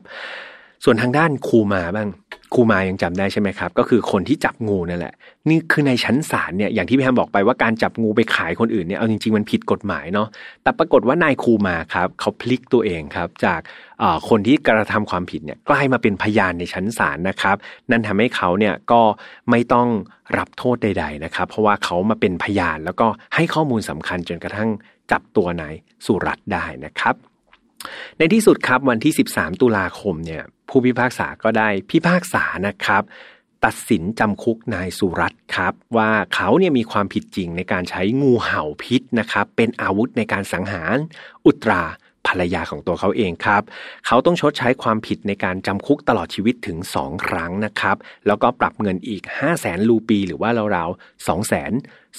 [0.85, 2.09] ส่วนทางด้านครูมาบ้าง
[2.55, 5.15] ครูมายังจำได้ใช่ไหมครับ ก็คือคนที่จับงูนั่นแหละ
[5.49, 10.29] นี่คือในชั้นศาลเนี่ยอย่างที่พี่แฮมบอกไปว่าการจับงูไปขายคนอื่นเนี่ยเอาจริงๆมันผิดกฎหมายเนาะ
[10.63, 13.61] แต่ปรากฏว่านายครูมาครับเขาพลิกตัวเองครับ จาก
[14.29, 17.57] คนที่กระทำความผิดเนี่ยกลายมาเป็นพยานในชั้นศาลนะครับ
[17.91, 19.01] นั่นทำให้เขาเนี่ยก็
[19.51, 19.89] ไม่ต้อง
[20.39, 24.71] รับโทษใด ๆนะครับ เพราะว่าเขามาเป็นพยานแล้วก็ให้ข้อมูลสำคัญจนกระทั่ง
[25.11, 27.15] จับตัวนายสุรัตได้นะครับ
[28.19, 30.43] ในที่สุดครับวันที่ 13 ตุลาคมเนี่ย
[30.73, 33.03] ผู้พิพากษาก็ได้พิพากษานะครับ
[33.65, 40.97] ตัดสินจำคุกนายสุรัตน์ครับ ว่าเขาเนี่ยมีความผิดจริงในการใช้งูเห่าพิษนะครับ เป็นอาวุธในการสังหาร
[41.47, 41.83] อุตรา
[42.27, 43.63] ภรรยาของตัวเขาเองครับ
[44.07, 51.43] เขาต้องชดใช้ความผิดในการจำคุกตลอดชีวิตถึง 2 ครั้งนะครับ แล้วก็ปรับเงินอีก 5 0 0แสนลูปี หรือว่าราวๆ2 2 0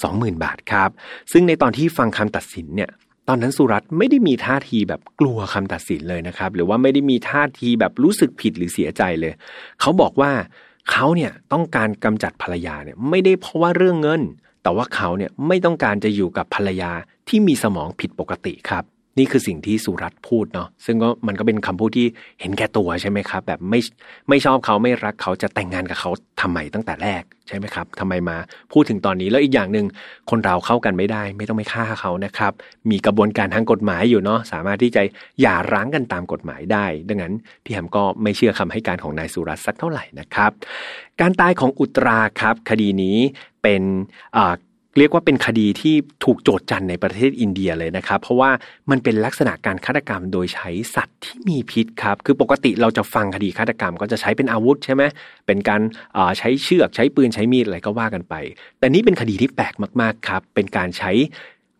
[0.02, 0.90] 0 0 0 บาทครับ
[1.32, 2.90] ซึ่งในตอนที่ฟังคำตัดสินเนี่ย
[3.28, 9.32] ตอนนั้นสุรัตไม่ได้มีท่าทีแบบกลัวคำตัดสินเลยนะครับ หรือว่าไม่ได้มีท่าทีแบบรู้สึกผิดหรือเสียใจเลย
[9.80, 10.32] เขาบอกว่า
[10.90, 14.22] เขาเนี่ยต้องการกำจัดภรรยาเนี่ยไม่ได้เพราะว่าเรื่องเงิน
[14.62, 16.92] แต่ว่าเขาเนี่ยไม่ต้องการจะอยู่กับภรรยา
[17.28, 18.84] ที่มีสมองผิดปกติครับ
[19.18, 22.06] นี่คือสิ่งที่สุรัตพูดเนาะซึ่งก็มันก็เป็นคำพูดที่
[22.40, 23.80] เห็นแก่ตัวใช่ไหมครับ แบบไม่
[24.28, 28.36] ไม่ชอบเขาไม่รักเขาจะแต่งงานกับเขาทำไมตั้งแต่แรกใช่ไหมครับทำไมมา
[28.72, 29.86] พูดถึงตอนนี้แล้วอีกอย่างหนึ่ง
[30.30, 32.52] คนเราเข้ากันไม่ได้ ไม่ต้องไปฆ่าเขานะครับ
[32.90, 35.02] มีกระบวนการทางกฎหมายอยู่เนาะสามารถที่จะ
[35.40, 40.50] หย่าร้างกันตามกฎหมายได้ ดังนั้นพี่แฮมก็ไม่เชื่อคำให้การของนายสุรัตน์สักเท่าไหร่นะครับ
[41.20, 43.16] การตายของอุตราครับ คดีนี้
[43.62, 43.82] เป็น
[44.98, 48.50] เรียกว่าเป็นคดีที่ถูกโจทจันในประเทศอินเดียเลยนะครับ เพราะว่า
[48.90, 55.02] มันเป็นลักษณะการฆาตกรรมโดยใช้สัตว์ที่มีพิษครับ คือปกติเราจะฟังคดีฆาตกรรมก็จะใช้เป็นอาวุธใช่ไหม
[55.46, 55.80] เป็นการ
[56.38, 58.34] ใช้เชือกใช้ปืนใช้มีดอะไรก็ว่ากันไป
[58.78, 61.10] แต่นี้เป็นคดีที่แปลกมากๆครับ เป็นการใช้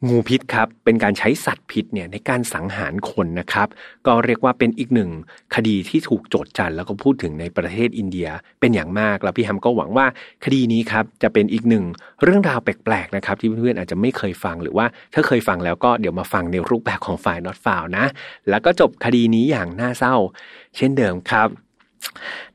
[0.09, 3.69] งูพิษครับเป็นการใช้สัตว์พิษเนี่ยในการสังหารคนนะครับ
[4.07, 5.11] ก็เรียกว่าเป็นอีกหนึ่ง
[5.55, 8.29] คดีที่ถูกโจทจันแล้วก็พูดถึงในประเทศอินเดีย
[8.61, 10.07] เป็นอย่างมากแล้วพี่ฮัมก็หวังว่า
[10.45, 11.85] คดีนี้ครับจะเป็นอีกหนึ่ง
[12.23, 18.07] เรื่องราวแปลกๆนะครับที่เพื่อนๆอาจจะไม่เคยฟังหรือว่าถ้าเคยฟังแล้วก็เดี๋ยวมาฟังในรูปแบบของฝ่ายนอตฟาวนะ
[18.51, 20.17] แล้วก็จบคดีนี้อย่างน่าเศร้า
[20.77, 21.49] เช่นเดิมครับ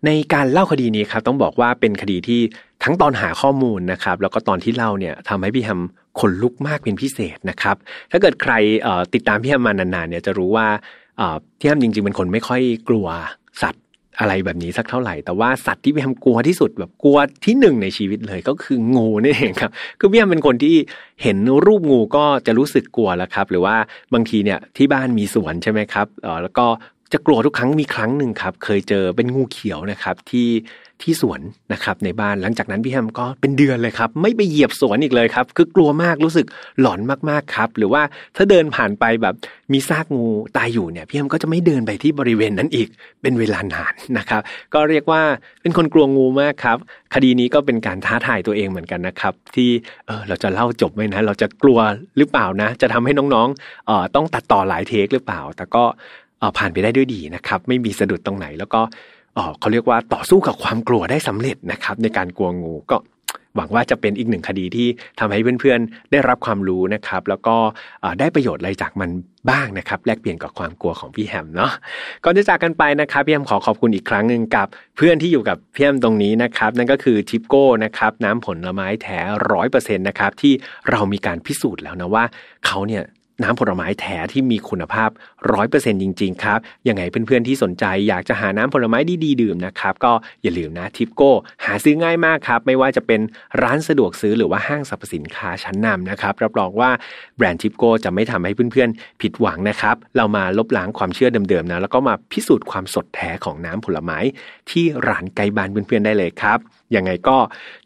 [0.05, 2.41] ในการเล่าคดีนี้ครับต้องบอกว่าเป็นคดีที่
[2.83, 5.81] ทั้งตอนหาข้อมูลนะครับ แล้วก็ตอนที่เล่าเนี่ยทำให้พี่ฮัม
[6.19, 7.75] ขนลุกมากเป็นพิเศษนะครับ
[8.11, 8.53] ถ้าเกิดใคร
[9.13, 10.67] ติดตามพี่ฮัมมานานๆเนี่ยจะรู้ว่า
[11.59, 13.07] พี่ฮัมจริงๆเป็นคนไม่ค่อยกลัว
[13.61, 13.83] สัตว์
[14.19, 20.75] อะไรแบบนี้สักเท่าไหร่ แต่ว่าสัตว์ที่พี่แฮมกลัวที่สุดแบบกลัวที่หนึ่งในชีวิตเลยก็คืองูนี่เองครับ คือพี่แฮมเป็นคนที่
[21.23, 23.75] เห็นรูปงูก็จะรู้สึกกลัวแล้วครับ หรือว่า
[24.13, 26.07] บางทีเนี่ยที่บ้านมีสวนใช่ไหมครับ
[26.43, 26.65] แล้วก็
[27.13, 30.47] จะกลัวทุกครั้งมีครั้งหนึ่งครับ เคยเจอเป็นงูเขียวนะครับที่
[31.03, 31.41] ที่สวน
[31.73, 36.45] นะครับในบ้านหลังจากนั้นพี่แฮมก็เป็นเดือนเลยครับ ไม่ไปเหยียบสวนอีกเลยครับ คือกลัวมากรู้สึก
[36.81, 38.01] หลอนมากๆครับ หรือว่า
[38.35, 39.35] ถ้าเดินผ่านไปแบบ
[39.73, 40.27] มีซากงู
[40.57, 42.87] ตายอยู่เนี่ยพี่แฮมก็จะไม่เดินไปที่บริเวณนั้นอีก
[43.21, 44.41] เป็นเวลานานนะครับ
[44.73, 45.21] ก็เรียกว่า
[45.61, 46.77] เป็นคนกลัวงูมากครับ
[47.13, 49.69] คดีนี้ก็เป็นการท้าทายตัวเองเหมือนกันนะครับ ที่
[50.07, 51.79] เออเราจะเล่าจบไหมนะ เราจะกลัว
[52.17, 55.83] หรือเปล่านะ จะทำให้น้องๆเอ่อต้องตัดต่อหลายเทคหรือเปล่า แต่ก็
[56.39, 58.81] เออผ่านไปได้ด้วยดีนะครับ ไม่มีสะดุดตรงไหนแล้วก็
[59.59, 62.97] เขาเรียกว่าต่อสู้กับความกลัวได้สำเร็จนะครับ ในการกลัวงูก็
[63.55, 64.87] หวังว่าจะเป็นอีกหนึ่งคดีที่
[65.19, 67.55] ทำให้เพื่อนๆ ได้รับความรู้นะครับ แล้วก็
[68.19, 69.09] ได้ประโยชน์อะไรจากมัน
[69.49, 71.71] บ้างนะครับ แลกเปลี่ยนกับความกลัวของพี่แฮมเนาะ
[72.23, 74.67] ก่อนจะจากกันไปนะครับพี่แฮมขอขอบคุณอีกครั้งหนึ่งกับ
[74.97, 79.19] เพื่อนที่อยู่กับพี่แฮมตรงนี้นะครับ นั่นก็คือทิปโก้นะครับน้ำผลไม้แท้
[79.51, 80.53] ร้อยเปอร์เซ็นต์นะครับที่
[80.89, 82.23] เรามีการพิสูจน์แล้วนะว่า
[82.65, 83.03] เขาเนี่ย
[83.43, 85.09] น้ำผลไม้แท้ที่มีคุณภาพ
[85.51, 90.13] ร้อยเปอร์เซ็นจริง ๆ ครับ ยังไงเพื่อนๆที่สนใจอยากจะหาน้ำผลไม้ดีๆ ดื่มนะครับ ก็
[90.43, 91.31] อย่าลืมนะทิปโก้
[91.65, 93.21] หาซื้อง่ายมากครับ ไม่ว่าจะเป็น
[93.61, 96.91] ร้านสะดวกซื้อหรือว่าห้างสรรพสินค้าชั้นนำนะครับ รับรองว่า
[97.37, 104.19] แบรนด์ทิปโก้จะไม่ทำให้เพื่อนๆ ผิดหวังนะครับ เรามาลบล้างความเชื่อเดิมๆนะแล้วก็มาพิสูจน์ความสดแท้ของน้ำผลไม้
[104.69, 106.57] ที่ร้านใกล้บ้านเพื่อนๆได้เลยครับ
[106.95, 107.37] ยังไงก็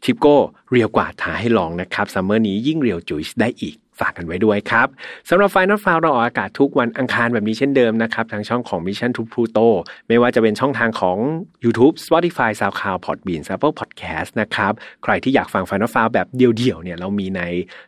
[0.04, 0.36] ทิปโก้
[0.70, 4.88] real กว่าท้าให้ลองนะครับ summer นี้ยิ่ง real juice ได้อีก ฝากกันไว้ด้วยครับ
[5.28, 9.68] สำหรับ File Not Found เราออกอากาศทุกวันอังคารแบบนี้เช่นเดิมนะครับทางช่องของ Mission to Pluto
[10.08, 11.18] ไม่ว่าจะเป็นช่องทางของ
[11.64, 14.72] YouTube Spotify SoundCloud Podbean Apple Podcast นะครับ
[15.02, 17.42] ใครที่อยากฟังไฟนอลฟาวแบบเดี่ยวๆเนี่ยเรามีใน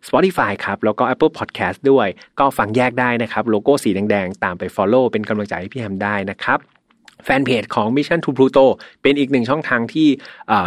[0.07, 6.76] Spotify ครับแล้วก็ Apple Podcast ด้วย ก็ฟังแยกได้นะครับโลโก้สีแดงๆ ตามไป Follow เป็นกำลังใจให้พี่แฮมได้นะครับ
[7.27, 8.67] แฟนเพจของ Mission to Pluto
[9.03, 10.09] เป็นอีกหนึ่งช่องทางที่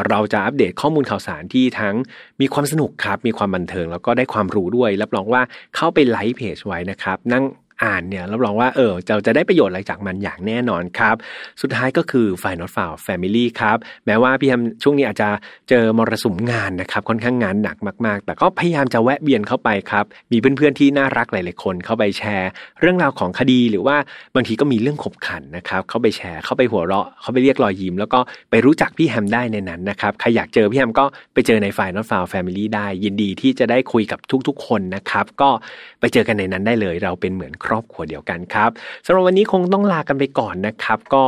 [0.09, 1.95] เราจะอัปเดตข้อมูลข่าวสารที่ทั้ง
[2.41, 5.41] มีความสนุกครับ มีความบันเทิงแล้วก็ได้ความรู้ด้วย รับรองว่า
[5.75, 7.43] เข้าไปไลค์เพจไว้นะครับ นั่ง
[7.83, 11.15] อ่านเนี่ยรับรองว่าเออจะจะได้ประโยชน์อะไรจากมันอย่างแน่นอนครับ
[11.61, 15.29] สุดท้ายก็คือ Final f i l e Family ครับ แม้ว่าพี่แฮมช่วงนี้อาจจะ
[15.69, 22.49] เจอมรสุมงานนะครับ ค่อนข้างงานหนักมาก ๆ แต่ก็พยายามจะแวะเวียนเข้าไปครับ มีเพื่อนๆที่น่ารักหลายๆคนเข้าไปแชร์
[22.81, 23.97] เรื่องราวของคดีหรือว่า
[24.35, 28.19] บางทีก็มีเรื่องขบขันนะครับเข้าไปแชร์เข้าไปหัวเราะเข้าไปเรียกรอยยิ้ม แล้วก็
[28.49, 35.49] ไปรู้จักพี่แฮมได้ในนั้นนะครับใครอยากเจอพี่แฮมก็ไปเจอใน Final f i l e Family ได้ ยินดีที่จะได้คุยกับทุกๆ คนนะครับก็
[35.99, 38.69] ไปเจอกันในนั้นได้เลย เราเป็นเหมือนครอบครัวเดียวกันครับ
[39.05, 41.23] สำหรับวันนี้คงต้องลากันไปก่อนนะครับ ก็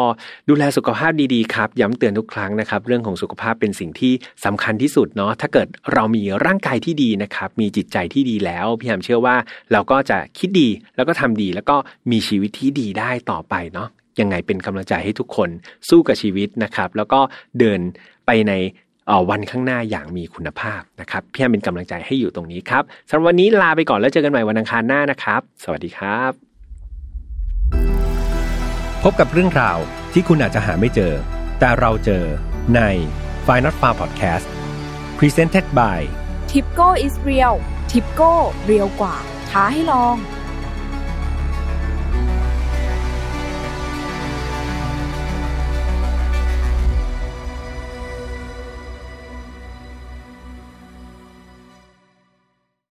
[0.50, 4.14] ดูแลสุขภาพดีๆครับ ย้ำเตือนทุกครั้งนะครับ เรื่องของสุขภาพเป็นสิ่งที่
[4.46, 9.36] สำคัญที่สุดเนาะถ้าเกิดเรามีร่างกายที่ดีนะครับ มีจิตใจที่ดีแล้วพี่แฮมเชื่อว่า
[9.72, 11.76] เราก็จะคิดดีแล้วก็ทำดีแล้วก็
[12.12, 13.88] มีชีวิตที่ดีได้ต่อไปเนาะ
[14.20, 15.50] ยังไงเป็นกำลังใจให้ทุกคน
[15.90, 17.20] สู้กับชีวิตนะครับ แล้วก็
[17.60, 17.80] เดิน
[18.26, 18.54] ไปใน
[19.30, 26.32] วันข้างหน้าอย่างมีคุณภาพนะครับพี่แฮมเป็นกำลังใจให้อยู่ตรงนี้ครับสำหรับวันนี้ลาไปก่อนแล้วเจอกันใหม่วันอังคารหน้านะครับ สวัสดีครับ
[29.04, 29.78] พบกับเรื่องราว
[30.14, 31.14] ที่คุณอาจจะหาไม่เจอ
[31.60, 32.24] แต่เราเจอ
[32.76, 32.82] ใน
[33.46, 34.46] f i n a l f a r Podcast
[35.20, 36.00] Presented by
[36.52, 37.56] t i p โก้ is real
[37.92, 38.34] ทิปโก้
[38.66, 39.16] เรียวกว่า
[39.50, 40.16] ท้าให้ลอง